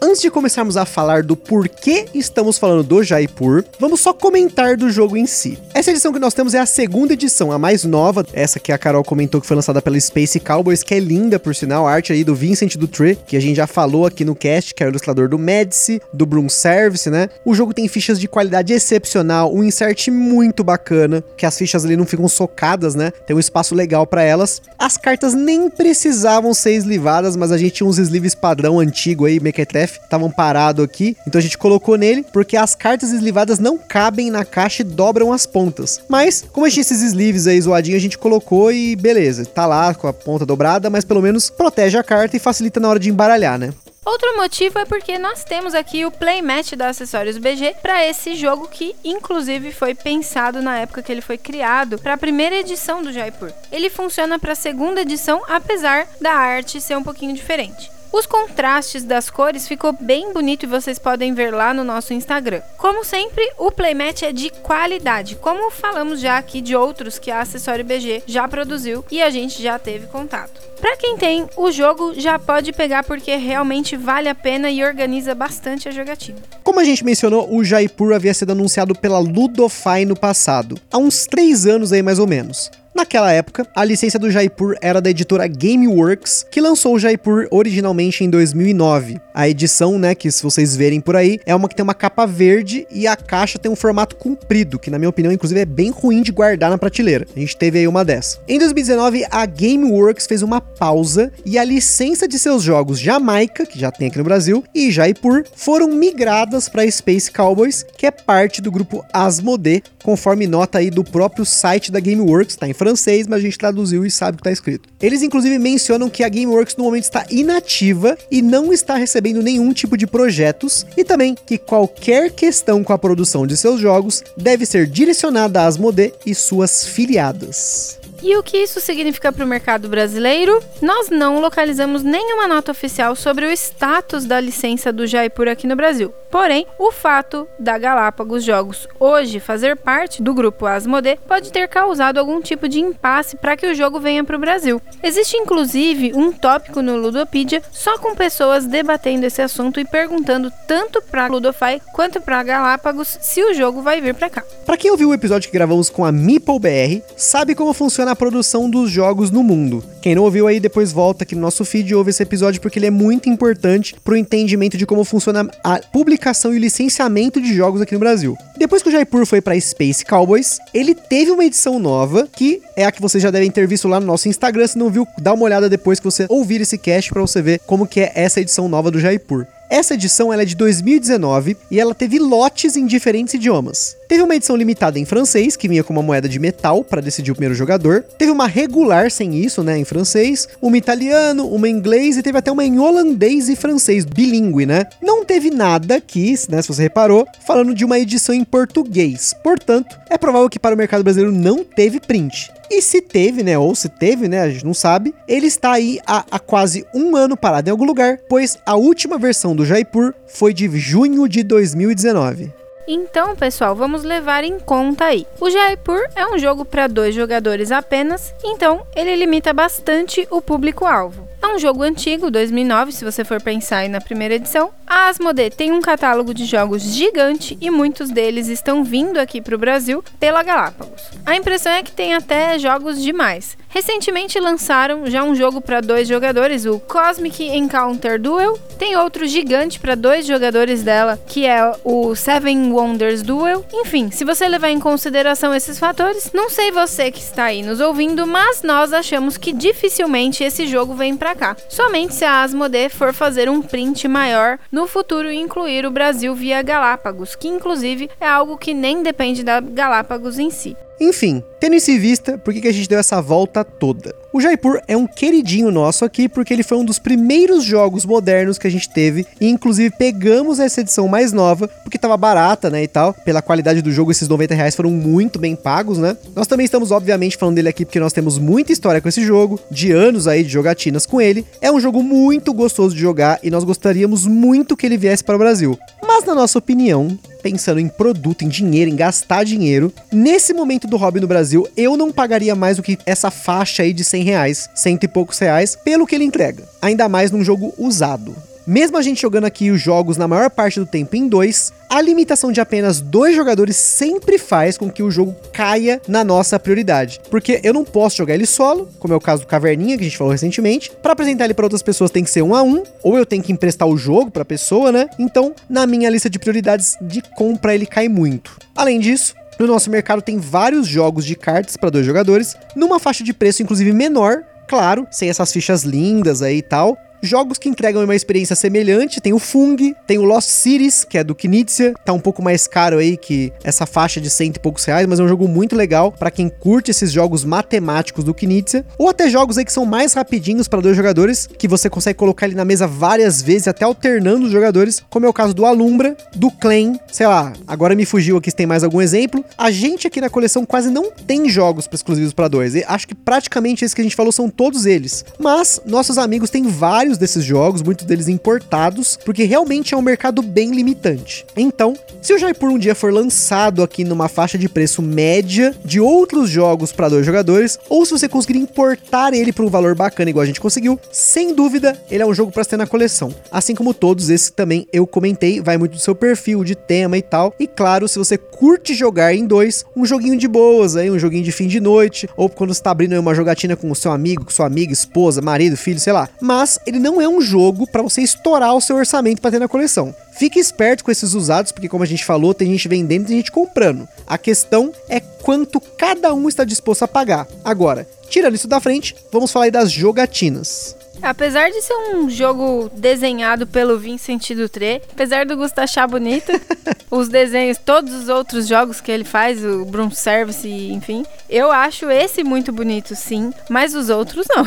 Antes 0.00 0.22
de 0.22 0.30
começarmos 0.30 0.76
a 0.76 0.84
falar 0.84 1.24
do 1.24 1.36
porquê 1.36 2.06
estamos 2.14 2.56
falando 2.56 2.84
do 2.84 3.02
Jaipur, 3.02 3.64
vamos 3.80 4.00
só 4.00 4.12
comentar 4.12 4.76
do 4.76 4.92
jogo 4.92 5.16
em 5.16 5.26
si. 5.26 5.58
Essa 5.74 5.90
edição 5.90 6.12
que 6.12 6.20
nós 6.20 6.34
temos 6.34 6.54
é 6.54 6.60
a 6.60 6.66
segunda 6.66 7.14
edição, 7.14 7.50
a 7.50 7.58
mais 7.58 7.82
nova, 7.82 8.24
essa 8.32 8.60
que 8.60 8.70
a 8.70 8.78
Carol 8.78 9.02
comentou 9.02 9.40
que 9.40 9.46
foi 9.46 9.56
lançada 9.56 9.82
pela 9.82 9.98
Space 9.98 10.38
Cowboys, 10.38 10.84
que 10.84 10.94
é 10.94 11.00
linda 11.00 11.40
por 11.40 11.52
sinal, 11.52 11.84
a 11.84 11.90
arte 11.92 12.12
aí 12.12 12.22
do 12.22 12.32
Vincent 12.32 12.76
Dutré, 12.76 13.16
que 13.26 13.36
a 13.36 13.40
gente 13.40 13.56
já 13.56 13.66
falou 13.66 14.06
aqui 14.06 14.24
no 14.24 14.36
cast, 14.36 14.72
que 14.72 14.84
é 14.84 14.86
o 14.86 14.90
ilustrador 14.90 15.28
do 15.28 15.36
Medici, 15.36 16.00
do 16.12 16.24
Broom 16.24 16.48
Service, 16.48 17.10
né? 17.10 17.28
O 17.44 17.52
jogo 17.52 17.74
tem 17.74 17.88
fichas 17.88 18.20
de 18.20 18.28
qualidade 18.28 18.72
excepcional, 18.72 19.52
um 19.52 19.64
insert 19.64 20.08
muito 20.10 20.62
bacana, 20.62 21.24
que 21.36 21.44
as 21.44 21.58
fichas 21.58 21.84
ali 21.84 21.96
não 21.96 22.06
ficam 22.06 22.28
socadas, 22.28 22.94
né? 22.94 23.10
Tem 23.26 23.34
um 23.34 23.40
espaço 23.40 23.74
legal 23.74 24.06
para 24.06 24.22
elas. 24.22 24.62
As 24.78 24.96
cartas 24.96 25.34
nem 25.34 25.68
precisavam 25.68 26.54
ser 26.54 26.74
eslivadas, 26.74 27.34
mas 27.34 27.50
a 27.50 27.58
gente 27.58 27.72
tinha 27.72 27.86
uns 27.88 27.98
sleeves 27.98 28.36
padrão 28.36 28.78
antigo 28.78 29.24
aí, 29.24 29.40
Mequetrefe, 29.40 29.87
estavam 29.96 30.30
parados 30.30 30.84
aqui, 30.84 31.16
então 31.26 31.38
a 31.38 31.42
gente 31.42 31.58
colocou 31.58 31.96
nele, 31.96 32.24
porque 32.32 32.56
as 32.56 32.74
cartas 32.74 33.12
eslivadas 33.12 33.58
não 33.58 33.78
cabem 33.78 34.30
na 34.30 34.44
caixa 34.44 34.82
e 34.82 34.84
dobram 34.84 35.32
as 35.32 35.46
pontas. 35.46 36.00
Mas, 36.08 36.44
como 36.52 36.66
a 36.66 36.68
gente 36.68 36.74
tinha 36.74 36.82
esses 36.82 37.02
sleeves 37.02 37.46
aí 37.46 37.60
zoadinhos, 37.60 37.98
a 37.98 38.02
gente 38.02 38.18
colocou 38.18 38.70
e 38.70 38.94
beleza, 38.94 39.44
tá 39.46 39.66
lá 39.66 39.94
com 39.94 40.06
a 40.06 40.12
ponta 40.12 40.46
dobrada, 40.46 40.88
mas 40.90 41.04
pelo 41.04 41.22
menos 41.22 41.50
protege 41.50 41.98
a 41.98 42.04
carta 42.04 42.36
e 42.36 42.40
facilita 42.40 42.78
na 42.78 42.88
hora 42.88 42.98
de 42.98 43.10
embaralhar, 43.10 43.58
né? 43.58 43.72
Outro 44.04 44.38
motivo 44.38 44.78
é 44.78 44.86
porque 44.86 45.18
nós 45.18 45.44
temos 45.44 45.74
aqui 45.74 46.06
o 46.06 46.10
playmatch 46.10 46.72
da 46.72 46.88
Acessórios 46.88 47.36
BG 47.36 47.76
para 47.82 48.06
esse 48.06 48.34
jogo 48.36 48.66
que 48.66 48.96
inclusive 49.04 49.70
foi 49.70 49.94
pensado 49.94 50.62
na 50.62 50.78
época 50.78 51.02
que 51.02 51.12
ele 51.12 51.20
foi 51.20 51.36
criado 51.36 51.98
para 51.98 52.14
a 52.14 52.16
primeira 52.16 52.56
edição 52.56 53.02
do 53.02 53.12
Jaipur. 53.12 53.52
Ele 53.70 53.90
funciona 53.90 54.38
para 54.38 54.52
a 54.52 54.56
segunda 54.56 55.02
edição, 55.02 55.42
apesar 55.46 56.06
da 56.22 56.32
arte 56.32 56.80
ser 56.80 56.96
um 56.96 57.02
pouquinho 57.02 57.34
diferente. 57.34 57.90
Os 58.12 58.26
contrastes 58.26 59.04
das 59.04 59.28
cores 59.28 59.68
ficou 59.68 59.92
bem 59.92 60.32
bonito 60.32 60.64
e 60.64 60.66
vocês 60.66 60.98
podem 60.98 61.34
ver 61.34 61.52
lá 61.52 61.74
no 61.74 61.84
nosso 61.84 62.14
Instagram. 62.14 62.62
Como 62.76 63.04
sempre, 63.04 63.52
o 63.58 63.70
playmat 63.70 64.22
é 64.22 64.32
de 64.32 64.50
qualidade, 64.50 65.36
como 65.36 65.70
falamos 65.70 66.20
já 66.20 66.38
aqui 66.38 66.60
de 66.60 66.74
outros 66.74 67.18
que 67.18 67.30
a 67.30 67.40
Acessório 67.40 67.84
BG 67.84 68.22
já 68.26 68.48
produziu 68.48 69.04
e 69.10 69.22
a 69.22 69.30
gente 69.30 69.62
já 69.62 69.78
teve 69.78 70.06
contato. 70.06 70.60
Para 70.80 70.96
quem 70.96 71.16
tem, 71.16 71.46
o 71.56 71.72
jogo 71.72 72.14
já 72.16 72.38
pode 72.38 72.72
pegar 72.72 73.02
porque 73.02 73.34
realmente 73.34 73.96
vale 73.96 74.28
a 74.28 74.34
pena 74.34 74.70
e 74.70 74.84
organiza 74.84 75.34
bastante 75.34 75.88
a 75.88 75.92
jogatina. 75.92 76.38
Como 76.62 76.78
a 76.78 76.84
gente 76.84 77.04
mencionou, 77.04 77.52
o 77.52 77.64
Jaipur 77.64 78.12
havia 78.12 78.32
sido 78.32 78.52
anunciado 78.52 78.94
pela 78.94 79.18
Ludofy 79.18 80.04
no 80.06 80.14
passado, 80.16 80.78
há 80.90 80.98
uns 80.98 81.26
3 81.26 81.66
anos 81.66 81.92
aí 81.92 82.02
mais 82.02 82.18
ou 82.18 82.26
menos. 82.26 82.70
Naquela 82.98 83.30
época, 83.30 83.64
a 83.76 83.84
licença 83.84 84.18
do 84.18 84.28
Jaipur 84.28 84.74
era 84.80 85.00
da 85.00 85.08
editora 85.08 85.46
Gameworks, 85.46 86.44
que 86.50 86.60
lançou 86.60 86.96
o 86.96 86.98
Jaipur 86.98 87.46
originalmente 87.48 88.24
em 88.24 88.28
2009. 88.28 89.20
A 89.32 89.48
edição, 89.48 89.96
né, 90.00 90.16
que 90.16 90.28
se 90.32 90.42
vocês 90.42 90.74
verem 90.74 91.00
por 91.00 91.14
aí, 91.14 91.38
é 91.46 91.54
uma 91.54 91.68
que 91.68 91.76
tem 91.76 91.84
uma 91.84 91.94
capa 91.94 92.26
verde 92.26 92.88
e 92.90 93.06
a 93.06 93.14
caixa 93.14 93.56
tem 93.56 93.70
um 93.70 93.76
formato 93.76 94.16
comprido, 94.16 94.80
que 94.80 94.90
na 94.90 94.98
minha 94.98 95.10
opinião, 95.10 95.32
inclusive, 95.32 95.60
é 95.60 95.64
bem 95.64 95.90
ruim 95.90 96.22
de 96.22 96.32
guardar 96.32 96.70
na 96.70 96.78
prateleira. 96.78 97.24
A 97.36 97.38
gente 97.38 97.56
teve 97.56 97.78
aí 97.78 97.86
uma 97.86 98.04
dessa. 98.04 98.40
Em 98.48 98.58
2019, 98.58 99.24
a 99.30 99.46
Gameworks 99.46 100.26
fez 100.26 100.42
uma 100.42 100.60
pausa 100.78 101.32
e 101.44 101.58
a 101.58 101.64
licença 101.64 102.28
de 102.28 102.38
seus 102.38 102.62
jogos 102.62 102.98
Jamaica, 102.98 103.66
que 103.66 103.78
já 103.78 103.90
tem 103.90 104.08
aqui 104.08 104.18
no 104.18 104.24
Brasil, 104.24 104.64
e 104.74 104.90
Jaipur 104.90 105.44
foram 105.54 105.88
migradas 105.88 106.68
para 106.68 106.88
Space 106.90 107.30
Cowboys, 107.30 107.84
que 107.96 108.06
é 108.06 108.10
parte 108.10 108.60
do 108.60 108.70
grupo 108.70 109.04
Asmodee, 109.12 109.82
conforme 110.02 110.46
nota 110.46 110.78
aí 110.78 110.90
do 110.90 111.04
próprio 111.04 111.44
site 111.44 111.90
da 111.90 112.00
Gameworks, 112.00 112.56
tá 112.56 112.68
em 112.68 112.72
francês, 112.72 113.26
mas 113.26 113.38
a 113.38 113.42
gente 113.42 113.58
traduziu 113.58 114.04
e 114.06 114.10
sabe 114.10 114.34
o 114.34 114.38
que 114.38 114.44
tá 114.44 114.52
escrito. 114.52 114.88
Eles 115.00 115.22
inclusive 115.22 115.58
mencionam 115.58 116.08
que 116.08 116.24
a 116.24 116.28
Gameworks 116.28 116.76
no 116.76 116.84
momento 116.84 117.04
está 117.04 117.26
inativa 117.30 118.16
e 118.30 118.40
não 118.40 118.72
está 118.72 118.94
recebendo 118.94 119.42
nenhum 119.42 119.72
tipo 119.72 119.96
de 119.96 120.06
projetos 120.06 120.86
e 120.96 121.04
também 121.04 121.34
que 121.34 121.58
qualquer 121.58 122.30
questão 122.30 122.82
com 122.82 122.92
a 122.92 122.98
produção 122.98 123.46
de 123.46 123.56
seus 123.56 123.80
jogos 123.80 124.22
deve 124.36 124.64
ser 124.64 124.86
direcionada 124.86 125.62
à 125.62 125.66
Asmodee 125.66 126.12
e 126.24 126.34
suas 126.34 126.86
filiadas. 126.86 127.97
E 128.22 128.36
o 128.36 128.42
que 128.42 128.58
isso 128.58 128.80
significa 128.80 129.32
para 129.32 129.44
o 129.44 129.48
mercado 129.48 129.88
brasileiro? 129.88 130.60
Nós 130.82 131.08
não 131.08 131.40
localizamos 131.40 132.02
nenhuma 132.02 132.48
nota 132.48 132.72
oficial 132.72 133.14
sobre 133.14 133.46
o 133.46 133.50
status 133.50 134.24
da 134.24 134.40
licença 134.40 134.92
do 134.92 135.06
Jaipur 135.06 135.48
aqui 135.48 135.66
no 135.66 135.76
Brasil. 135.76 136.12
Porém, 136.30 136.66
o 136.78 136.92
fato 136.92 137.48
da 137.58 137.78
Galápagos 137.78 138.44
Jogos 138.44 138.86
hoje 139.00 139.40
fazer 139.40 139.76
parte 139.76 140.22
do 140.22 140.34
grupo 140.34 140.66
Asmodee 140.66 141.18
pode 141.26 141.50
ter 141.50 141.68
causado 141.68 142.18
algum 142.18 142.40
tipo 142.40 142.68
de 142.68 142.80
impasse 142.80 143.36
para 143.36 143.56
que 143.56 143.66
o 143.66 143.74
jogo 143.74 143.98
venha 143.98 144.22
para 144.22 144.36
o 144.36 144.40
Brasil. 144.40 144.80
Existe 145.02 145.36
inclusive 145.36 146.12
um 146.14 146.32
tópico 146.32 146.82
no 146.82 146.96
Ludopedia 146.96 147.62
só 147.72 147.98
com 147.98 148.14
pessoas 148.14 148.66
debatendo 148.66 149.24
esse 149.24 149.40
assunto 149.40 149.80
e 149.80 149.84
perguntando 149.84 150.52
tanto 150.66 151.00
para 151.02 151.28
Ludofy 151.28 151.80
quanto 151.94 152.20
para 152.20 152.42
Galápagos 152.42 153.18
se 153.20 153.42
o 153.42 153.54
jogo 153.54 153.80
vai 153.80 154.00
vir 154.00 154.14
para 154.14 154.28
cá. 154.28 154.42
Para 154.66 154.76
quem 154.76 154.90
ouviu 154.90 155.08
o 155.08 155.14
episódio 155.14 155.48
que 155.48 155.56
gravamos 155.56 155.88
com 155.88 156.04
a 156.04 156.12
Meeple 156.12 156.58
BR, 156.58 157.02
sabe 157.16 157.54
como 157.54 157.72
funciona 157.72 158.07
a 158.10 158.16
produção 158.16 158.68
dos 158.68 158.90
jogos 158.90 159.30
no 159.30 159.42
mundo. 159.42 159.82
Quem 160.00 160.14
não 160.14 160.22
ouviu 160.22 160.46
aí, 160.46 160.60
depois 160.60 160.92
volta 160.92 161.24
aqui 161.24 161.34
no 161.34 161.40
nosso 161.40 161.64
feed 161.64 161.90
e 161.90 161.94
ouve 161.94 162.10
esse 162.10 162.22
episódio 162.22 162.60
porque 162.60 162.78
ele 162.78 162.86
é 162.86 162.90
muito 162.90 163.28
importante 163.28 163.94
para 164.04 164.14
o 164.14 164.16
entendimento 164.16 164.76
de 164.76 164.86
como 164.86 165.04
funciona 165.04 165.48
a 165.62 165.78
publicação 165.78 166.52
e 166.52 166.56
o 166.56 166.60
licenciamento 166.60 167.40
de 167.40 167.54
jogos 167.54 167.80
aqui 167.80 167.94
no 167.94 168.00
Brasil. 168.00 168.36
Depois 168.56 168.82
que 168.82 168.88
o 168.88 168.92
Jaipur 168.92 169.26
foi 169.26 169.40
para 169.40 169.58
Space 169.60 170.04
Cowboys, 170.04 170.58
ele 170.72 170.94
teve 170.94 171.30
uma 171.30 171.44
edição 171.44 171.78
nova, 171.78 172.28
que 172.34 172.60
é 172.76 172.84
a 172.84 172.92
que 172.92 173.02
vocês 173.02 173.22
já 173.22 173.30
devem 173.30 173.50
ter 173.50 173.66
visto 173.66 173.88
lá 173.88 174.00
no 174.00 174.06
nosso 174.06 174.28
Instagram. 174.28 174.66
Se 174.66 174.78
não 174.78 174.90
viu, 174.90 175.06
dá 175.18 175.32
uma 175.32 175.44
olhada 175.44 175.68
depois 175.68 175.98
que 175.98 176.04
você 176.04 176.26
ouvir 176.28 176.60
esse 176.60 176.78
cast 176.78 177.12
para 177.12 177.22
você 177.22 177.42
ver 177.42 177.60
como 177.66 177.86
que 177.86 178.00
é 178.00 178.12
essa 178.14 178.40
edição 178.40 178.68
nova 178.68 178.90
do 178.90 178.98
Jaipur. 179.00 179.46
Essa 179.70 179.94
edição 179.94 180.32
ela 180.32 180.42
é 180.42 180.46
de 180.46 180.56
2019 180.56 181.56
e 181.70 181.78
ela 181.78 181.94
teve 181.94 182.18
lotes 182.18 182.74
em 182.74 182.86
diferentes 182.86 183.34
idiomas. 183.34 183.97
Teve 184.08 184.22
uma 184.22 184.34
edição 184.34 184.56
limitada 184.56 184.98
em 184.98 185.04
francês, 185.04 185.54
que 185.54 185.68
vinha 185.68 185.84
com 185.84 185.92
uma 185.92 186.02
moeda 186.02 186.26
de 186.26 186.38
metal 186.38 186.82
para 186.82 187.02
decidir 187.02 187.30
o 187.30 187.34
primeiro 187.34 187.54
jogador. 187.54 188.02
Teve 188.16 188.32
uma 188.32 188.46
regular 188.46 189.10
sem 189.10 189.36
isso, 189.36 189.62
né, 189.62 189.76
em 189.76 189.84
francês. 189.84 190.48
Uma 190.62 190.78
italiano, 190.78 191.46
uma 191.46 191.68
inglês 191.68 192.16
e 192.16 192.22
teve 192.22 192.38
até 192.38 192.50
uma 192.50 192.64
em 192.64 192.78
holandês 192.78 193.50
e 193.50 193.54
francês, 193.54 194.06
bilíngue, 194.06 194.64
né? 194.64 194.86
Não 195.02 195.26
teve 195.26 195.50
nada 195.50 195.96
aqui, 195.96 196.34
né, 196.48 196.62
se 196.62 196.68
você 196.68 196.84
reparou, 196.84 197.26
falando 197.46 197.74
de 197.74 197.84
uma 197.84 197.98
edição 197.98 198.34
em 198.34 198.44
português. 198.44 199.34
Portanto, 199.44 199.94
é 200.08 200.16
provável 200.16 200.48
que 200.48 200.58
para 200.58 200.74
o 200.74 200.78
mercado 200.78 201.04
brasileiro 201.04 201.30
não 201.30 201.62
teve 201.62 202.00
print. 202.00 202.50
E 202.70 202.80
se 202.80 203.02
teve, 203.02 203.42
né? 203.42 203.58
Ou 203.58 203.74
se 203.74 203.88
teve, 203.88 204.26
né? 204.26 204.40
A 204.40 204.50
gente 204.50 204.64
não 204.64 204.74
sabe. 204.74 205.14
Ele 205.26 205.46
está 205.46 205.72
aí 205.72 205.98
há, 206.06 206.24
há, 206.30 206.38
quase 206.38 206.86
um 206.94 207.16
ano 207.16 207.36
parado 207.36 207.68
em 207.68 207.72
algum 207.72 207.84
lugar, 207.84 208.18
pois 208.28 208.58
a 208.64 208.74
última 208.74 209.18
versão 209.18 209.54
do 209.54 209.64
Jaipur 209.64 210.14
foi 210.26 210.52
de 210.52 210.68
junho 210.78 211.28
de 211.28 211.42
2019. 211.42 212.57
Então, 212.90 213.36
pessoal, 213.36 213.76
vamos 213.76 214.02
levar 214.02 214.44
em 214.44 214.58
conta 214.58 215.04
aí. 215.04 215.26
O 215.38 215.50
Jaipur 215.50 216.00
é 216.16 216.26
um 216.26 216.38
jogo 216.38 216.64
para 216.64 216.86
dois 216.86 217.14
jogadores 217.14 217.70
apenas, 217.70 218.32
então 218.42 218.80
ele 218.96 219.14
limita 219.14 219.52
bastante 219.52 220.26
o 220.30 220.40
público-alvo. 220.40 221.28
É 221.42 221.46
um 221.46 221.58
jogo 221.58 221.82
antigo, 221.82 222.30
2009, 222.30 222.92
se 222.92 223.04
você 223.04 223.24
for 223.24 223.42
pensar 223.42 223.78
aí 223.78 223.88
na 223.90 224.00
primeira 224.00 224.36
edição. 224.36 224.70
A 224.86 225.08
Asmodee 225.08 225.50
tem 225.50 225.70
um 225.70 225.82
catálogo 225.82 226.32
de 226.32 226.46
jogos 226.46 226.82
gigante 226.82 227.58
e 227.60 227.70
muitos 227.70 228.08
deles 228.08 228.48
estão 228.48 228.82
vindo 228.82 229.18
aqui 229.18 229.42
para 229.42 229.54
o 229.54 229.58
Brasil 229.58 230.02
pela 230.18 230.42
Galápagos. 230.42 231.02
A 231.26 231.36
impressão 231.36 231.72
é 231.72 231.82
que 231.82 231.92
tem 231.92 232.14
até 232.14 232.58
jogos 232.58 233.02
demais. 233.02 233.56
Recentemente 233.68 234.40
lançaram 234.40 235.06
já 235.06 235.22
um 235.22 235.34
jogo 235.34 235.60
para 235.60 235.80
dois 235.80 236.08
jogadores, 236.08 236.64
o 236.64 236.80
Cosmic 236.80 237.44
Encounter 237.44 238.20
Duel. 238.20 238.58
Tem 238.78 238.96
outro 238.96 239.26
gigante 239.26 239.78
para 239.78 239.94
dois 239.94 240.26
jogadores 240.26 240.82
dela, 240.82 241.18
que 241.26 241.44
é 241.44 241.72
o 241.84 242.14
Seven 242.14 242.72
Wonders 242.72 243.22
Duel. 243.22 243.64
Enfim, 243.72 244.10
se 244.10 244.24
você 244.24 244.48
levar 244.48 244.70
em 244.70 244.80
consideração 244.80 245.54
esses 245.54 245.78
fatores, 245.78 246.30
não 246.32 246.48
sei 246.48 246.70
você 246.70 247.10
que 247.10 247.20
está 247.20 247.44
aí 247.44 247.62
nos 247.62 247.80
ouvindo, 247.80 248.26
mas 248.26 248.62
nós 248.62 248.92
achamos 248.92 249.36
que 249.36 249.52
dificilmente 249.52 250.42
esse 250.42 250.66
jogo 250.66 250.94
vem 250.94 251.16
para 251.16 251.34
cá. 251.34 251.56
Somente 251.68 252.14
se 252.14 252.24
a 252.24 252.42
Asmodee 252.42 252.88
for 252.88 253.12
fazer 253.12 253.48
um 253.50 253.60
print 253.60 254.08
maior 254.08 254.58
no 254.72 254.86
futuro 254.86 255.30
e 255.30 255.36
incluir 255.36 255.84
o 255.84 255.90
Brasil 255.90 256.34
via 256.34 256.62
Galápagos, 256.62 257.36
que 257.36 257.48
inclusive 257.48 258.08
é 258.20 258.26
algo 258.26 258.56
que 258.56 258.72
nem 258.72 259.02
depende 259.02 259.42
da 259.42 259.60
Galápagos 259.60 260.38
em 260.38 260.50
si. 260.50 260.76
Enfim, 261.00 261.42
tendo 261.60 261.76
isso 261.76 261.90
em 261.90 261.98
vista, 261.98 262.36
por 262.38 262.52
que, 262.52 262.66
a 262.66 262.72
gente 262.72 262.88
deu 262.88 262.98
essa 262.98 263.22
volta 263.22 263.64
toda? 263.64 264.14
O 264.30 264.42
Jaipur 264.42 264.78
é 264.86 264.94
um 264.94 265.06
queridinho 265.06 265.70
nosso 265.70 266.04
aqui 266.04 266.28
porque 266.28 266.52
ele 266.52 266.62
foi 266.62 266.76
um 266.76 266.84
dos 266.84 266.98
primeiros 266.98 267.64
jogos 267.64 268.04
modernos 268.04 268.58
que 268.58 268.66
a 268.66 268.70
gente 268.70 268.88
teve 268.90 269.26
e 269.40 269.48
inclusive 269.48 269.94
pegamos 269.96 270.60
essa 270.60 270.82
edição 270.82 271.08
mais 271.08 271.32
nova 271.32 271.66
porque 271.82 271.96
tava 271.98 272.14
barata, 272.16 272.68
né, 272.68 272.82
e 272.82 272.88
tal. 272.88 273.14
Pela 273.14 273.40
qualidade 273.40 273.80
do 273.80 273.90
jogo, 273.90 274.10
esses 274.10 274.28
90 274.28 274.54
reais 274.54 274.76
foram 274.76 274.90
muito 274.90 275.38
bem 275.38 275.56
pagos, 275.56 275.96
né? 275.96 276.14
Nós 276.36 276.46
também 276.46 276.66
estamos 276.66 276.90
obviamente 276.90 277.38
falando 277.38 277.56
dele 277.56 277.70
aqui 277.70 277.86
porque 277.86 277.98
nós 277.98 278.12
temos 278.12 278.36
muita 278.36 278.70
história 278.70 279.00
com 279.00 279.08
esse 279.08 279.24
jogo, 279.24 279.58
de 279.70 279.92
anos 279.92 280.28
aí 280.28 280.44
de 280.44 280.50
jogatinas 280.50 281.06
com 281.06 281.20
ele. 281.20 281.46
É 281.62 281.72
um 281.72 281.80
jogo 281.80 282.02
muito 282.02 282.52
gostoso 282.52 282.94
de 282.94 283.00
jogar 283.00 283.38
e 283.42 283.50
nós 283.50 283.64
gostaríamos 283.64 284.26
muito 284.26 284.76
que 284.76 284.84
ele 284.84 284.98
viesse 284.98 285.24
para 285.24 285.36
o 285.36 285.38
Brasil. 285.38 285.78
Mas 286.06 286.24
na 286.24 286.34
nossa 286.34 286.58
opinião, 286.58 287.18
pensando 287.42 287.80
em 287.80 287.88
produto, 287.88 288.44
em 288.44 288.48
dinheiro, 288.48 288.90
em 288.90 288.96
gastar 288.96 289.44
dinheiro, 289.44 289.92
nesse 290.12 290.52
momento 290.52 290.86
do 290.86 290.96
hobby 290.96 291.20
no 291.20 291.26
Brasil, 291.26 291.66
eu 291.76 291.96
não 291.96 292.12
pagaria 292.12 292.54
mais 292.54 292.76
do 292.76 292.82
que 292.82 292.98
essa 293.06 293.30
faixa 293.30 293.82
aí 293.82 293.92
de 293.92 294.04
100 294.04 294.17
reais, 294.22 294.68
cento 294.74 295.04
e 295.04 295.08
poucos 295.08 295.38
reais, 295.38 295.76
pelo 295.76 296.06
que 296.06 296.14
ele 296.14 296.24
entrega. 296.24 296.64
Ainda 296.80 297.08
mais 297.08 297.30
num 297.30 297.44
jogo 297.44 297.74
usado. 297.78 298.34
Mesmo 298.66 298.98
a 298.98 299.02
gente 299.02 299.22
jogando 299.22 299.46
aqui 299.46 299.70
os 299.70 299.80
jogos 299.80 300.18
na 300.18 300.28
maior 300.28 300.50
parte 300.50 300.78
do 300.78 300.84
tempo 300.84 301.16
em 301.16 301.26
dois, 301.26 301.72
a 301.88 302.02
limitação 302.02 302.52
de 302.52 302.60
apenas 302.60 303.00
dois 303.00 303.34
jogadores 303.34 303.76
sempre 303.76 304.36
faz 304.36 304.76
com 304.76 304.90
que 304.90 305.02
o 305.02 305.10
jogo 305.10 305.34
caia 305.54 306.02
na 306.06 306.22
nossa 306.22 306.60
prioridade. 306.60 307.18
Porque 307.30 307.60
eu 307.62 307.72
não 307.72 307.82
posso 307.82 308.18
jogar 308.18 308.34
ele 308.34 308.44
solo, 308.44 308.86
como 308.98 309.14
é 309.14 309.16
o 309.16 309.20
caso 309.20 309.40
do 309.40 309.48
Caverninha, 309.48 309.96
que 309.96 310.02
a 310.02 310.04
gente 310.04 310.18
falou 310.18 310.34
recentemente. 310.34 310.90
Para 311.02 311.14
apresentar 311.14 311.46
ele 311.46 311.54
para 311.54 311.64
outras 311.64 311.82
pessoas 311.82 312.10
tem 312.10 312.22
que 312.22 312.30
ser 312.30 312.42
um 312.42 312.54
a 312.54 312.62
um, 312.62 312.82
ou 313.02 313.16
eu 313.16 313.24
tenho 313.24 313.42
que 313.42 313.52
emprestar 313.52 313.88
o 313.88 313.96
jogo 313.96 314.30
para 314.30 314.42
a 314.42 314.44
pessoa, 314.44 314.92
né? 314.92 315.08
Então, 315.18 315.54
na 315.66 315.86
minha 315.86 316.10
lista 316.10 316.28
de 316.28 316.38
prioridades 316.38 316.98
de 317.00 317.22
compra, 317.22 317.74
ele 317.74 317.86
cai 317.86 318.06
muito. 318.06 318.58
Além 318.76 319.00
disso, 319.00 319.34
no 319.58 319.66
nosso 319.66 319.90
mercado 319.90 320.22
tem 320.22 320.38
vários 320.38 320.86
jogos 320.86 321.24
de 321.24 321.34
cartas 321.34 321.76
para 321.76 321.90
dois 321.90 322.06
jogadores, 322.06 322.56
numa 322.76 322.98
faixa 322.98 323.24
de 323.24 323.32
preço 323.32 323.62
inclusive 323.62 323.92
menor, 323.92 324.44
claro, 324.68 325.06
sem 325.10 325.28
essas 325.28 325.52
fichas 325.52 325.82
lindas 325.82 326.42
aí 326.42 326.58
e 326.58 326.62
tal, 326.62 326.96
jogos 327.22 327.58
que 327.58 327.68
entregam 327.68 328.02
uma 328.02 328.14
experiência 328.14 328.56
semelhante, 328.56 329.20
tem 329.20 329.32
o 329.32 329.38
Fung, 329.38 329.94
tem 330.06 330.18
o 330.18 330.24
Lost 330.24 330.48
Cities, 330.48 331.04
que 331.04 331.18
é 331.18 331.24
do 331.24 331.34
Knizia, 331.34 331.94
tá 332.04 332.12
um 332.12 332.20
pouco 332.20 332.42
mais 332.42 332.66
caro 332.66 332.98
aí 332.98 333.16
que 333.16 333.52
essa 333.62 333.86
faixa 333.86 334.20
de 334.20 334.30
cento 334.30 334.56
e 334.56 334.60
poucos 334.60 334.84
reais, 334.84 335.06
mas 335.06 335.20
é 335.20 335.22
um 335.22 335.28
jogo 335.28 335.48
muito 335.48 335.74
legal 335.74 336.12
para 336.12 336.30
quem 336.30 336.48
curte 336.48 336.90
esses 336.90 337.10
jogos 337.10 337.44
matemáticos 337.44 338.24
do 338.24 338.34
Knizia, 338.34 338.84
ou 338.98 339.08
até 339.08 339.28
jogos 339.28 339.58
aí 339.58 339.64
que 339.64 339.72
são 339.72 339.84
mais 339.84 340.12
rapidinhos 340.12 340.68
para 340.68 340.80
dois 340.80 340.96
jogadores, 340.96 341.48
que 341.58 341.68
você 341.68 341.88
consegue 341.88 342.18
colocar 342.18 342.46
ele 342.46 342.54
na 342.54 342.64
mesa 342.64 342.86
várias 342.86 343.40
vezes, 343.40 343.68
até 343.68 343.84
alternando 343.84 344.46
os 344.46 344.52
jogadores, 344.52 345.02
como 345.08 345.26
é 345.26 345.28
o 345.28 345.32
caso 345.32 345.54
do 345.54 345.64
Alumbra, 345.64 346.16
do 346.34 346.50
Clan, 346.50 346.98
sei 347.10 347.26
lá, 347.26 347.52
agora 347.66 347.94
me 347.94 348.04
fugiu 348.04 348.36
aqui 348.36 348.50
se 348.50 348.56
tem 348.56 348.66
mais 348.66 348.84
algum 348.84 349.00
exemplo. 349.00 349.44
A 349.56 349.70
gente 349.70 350.06
aqui 350.06 350.20
na 350.20 350.28
coleção 350.28 350.64
quase 350.64 350.90
não 350.90 351.10
tem 351.10 351.48
jogos 351.48 351.88
exclusivos 351.90 352.32
para 352.32 352.48
dois, 352.48 352.74
e 352.74 352.84
acho 352.86 353.08
que 353.08 353.14
praticamente 353.14 353.84
esses 353.84 353.94
que 353.94 354.00
a 354.00 354.04
gente 354.04 354.16
falou 354.16 354.32
são 354.32 354.48
todos 354.48 354.86
eles, 354.86 355.24
mas 355.38 355.80
nossos 355.86 356.18
amigos 356.18 356.50
têm 356.50 356.64
vários 356.64 357.07
desses 357.16 357.44
jogos, 357.44 357.82
muitos 357.82 358.04
deles 358.04 358.28
importados, 358.28 359.18
porque 359.24 359.44
realmente 359.44 359.94
é 359.94 359.96
um 359.96 360.02
mercado 360.02 360.42
bem 360.42 360.72
limitante. 360.72 361.46
Então, 361.56 361.94
se 362.20 362.34
o 362.34 362.38
Jaipur 362.38 362.70
um 362.70 362.78
dia 362.78 362.94
for 362.94 363.12
lançado 363.12 363.82
aqui 363.82 364.04
numa 364.04 364.28
faixa 364.28 364.58
de 364.58 364.68
preço 364.68 365.00
média 365.00 365.74
de 365.84 366.00
outros 366.00 366.50
jogos 366.50 366.92
para 366.92 367.08
dois 367.08 367.24
jogadores, 367.24 367.78
ou 367.88 368.04
se 368.04 368.12
você 368.12 368.28
conseguir 368.28 368.58
importar 368.58 369.32
ele 369.32 369.52
por 369.52 369.64
um 369.64 369.70
valor 369.70 369.94
bacana 369.94 370.28
igual 370.28 370.42
a 370.42 370.46
gente 370.46 370.60
conseguiu, 370.60 370.98
sem 371.10 371.54
dúvida, 371.54 372.00
ele 372.10 372.22
é 372.22 372.26
um 372.26 372.34
jogo 372.34 372.50
para 372.50 372.64
ter 372.64 372.76
na 372.76 372.86
coleção. 372.86 373.32
Assim 373.50 373.74
como 373.74 373.94
todos 373.94 374.30
esses 374.30 374.50
também 374.50 374.86
eu 374.92 375.06
comentei, 375.06 375.60
vai 375.60 375.78
muito 375.78 375.92
do 375.92 376.00
seu 376.00 376.14
perfil, 376.14 376.64
de 376.64 376.74
tema 376.74 377.16
e 377.16 377.22
tal. 377.22 377.54
E 377.58 377.66
claro, 377.66 378.08
se 378.08 378.18
você 378.18 378.36
curte 378.36 378.94
jogar 378.94 379.34
em 379.34 379.46
dois, 379.46 379.84
um 379.96 380.04
joguinho 380.04 380.36
de 380.36 380.48
boas 380.48 380.96
aí, 380.96 381.10
um 381.10 381.18
joguinho 381.18 381.44
de 381.44 381.52
fim 381.52 381.68
de 381.68 381.80
noite, 381.80 382.28
ou 382.36 382.48
quando 382.48 382.74
você 382.74 382.82
tá 382.82 382.90
abrindo 382.90 383.18
uma 383.18 383.34
jogatina 383.34 383.76
com 383.76 383.90
o 383.90 383.94
seu 383.94 384.10
amigo, 384.10 384.44
com 384.44 384.50
sua 384.50 384.66
amiga, 384.66 384.92
esposa, 384.92 385.40
marido, 385.40 385.76
filho, 385.76 386.00
sei 386.00 386.12
lá. 386.12 386.28
Mas 386.40 386.78
ele 386.86 386.97
não 386.98 387.20
é 387.20 387.28
um 387.28 387.40
jogo 387.40 387.86
para 387.86 388.02
você 388.02 388.22
estourar 388.22 388.74
o 388.74 388.80
seu 388.80 388.96
orçamento 388.96 389.40
para 389.40 389.52
ter 389.52 389.58
na 389.58 389.68
coleção. 389.68 390.14
Fique 390.32 390.58
esperto 390.58 391.04
com 391.04 391.10
esses 391.10 391.34
usados, 391.34 391.72
porque 391.72 391.88
como 391.88 392.04
a 392.04 392.06
gente 392.06 392.24
falou, 392.24 392.54
tem 392.54 392.70
gente 392.70 392.88
vendendo 392.88 393.24
e 393.24 393.26
tem 393.26 393.36
gente 393.38 393.52
comprando. 393.52 394.08
A 394.26 394.38
questão 394.38 394.92
é 395.08 395.20
quanto 395.20 395.80
cada 395.80 396.32
um 396.32 396.48
está 396.48 396.64
disposto 396.64 397.02
a 397.02 397.08
pagar. 397.08 397.46
Agora, 397.64 398.08
tirando 398.28 398.54
isso 398.54 398.68
da 398.68 398.80
frente, 398.80 399.16
vamos 399.32 399.50
falar 399.50 399.70
das 399.70 399.90
jogatinas. 399.90 400.97
Apesar 401.22 401.70
de 401.70 401.80
ser 401.82 401.94
um 402.14 402.28
jogo 402.28 402.90
desenhado 402.94 403.66
pelo 403.66 403.98
Vincent 403.98 404.50
Dutré, 404.50 405.02
apesar 405.12 405.44
do 405.46 405.56
Gusto 405.56 405.78
achar 405.78 406.06
bonito, 406.06 406.52
os 407.10 407.28
desenhos, 407.28 407.78
todos 407.78 408.12
os 408.14 408.28
outros 408.28 408.66
jogos 408.66 409.00
que 409.00 409.10
ele 409.10 409.24
faz, 409.24 409.64
o 409.64 409.84
Broom 409.84 410.10
Service, 410.10 410.68
enfim, 410.68 411.24
eu 411.48 411.70
acho 411.70 412.10
esse 412.10 412.42
muito 412.42 412.72
bonito, 412.72 413.14
sim, 413.14 413.52
mas 413.68 413.94
os 413.94 414.08
outros 414.08 414.46
não. 414.48 414.64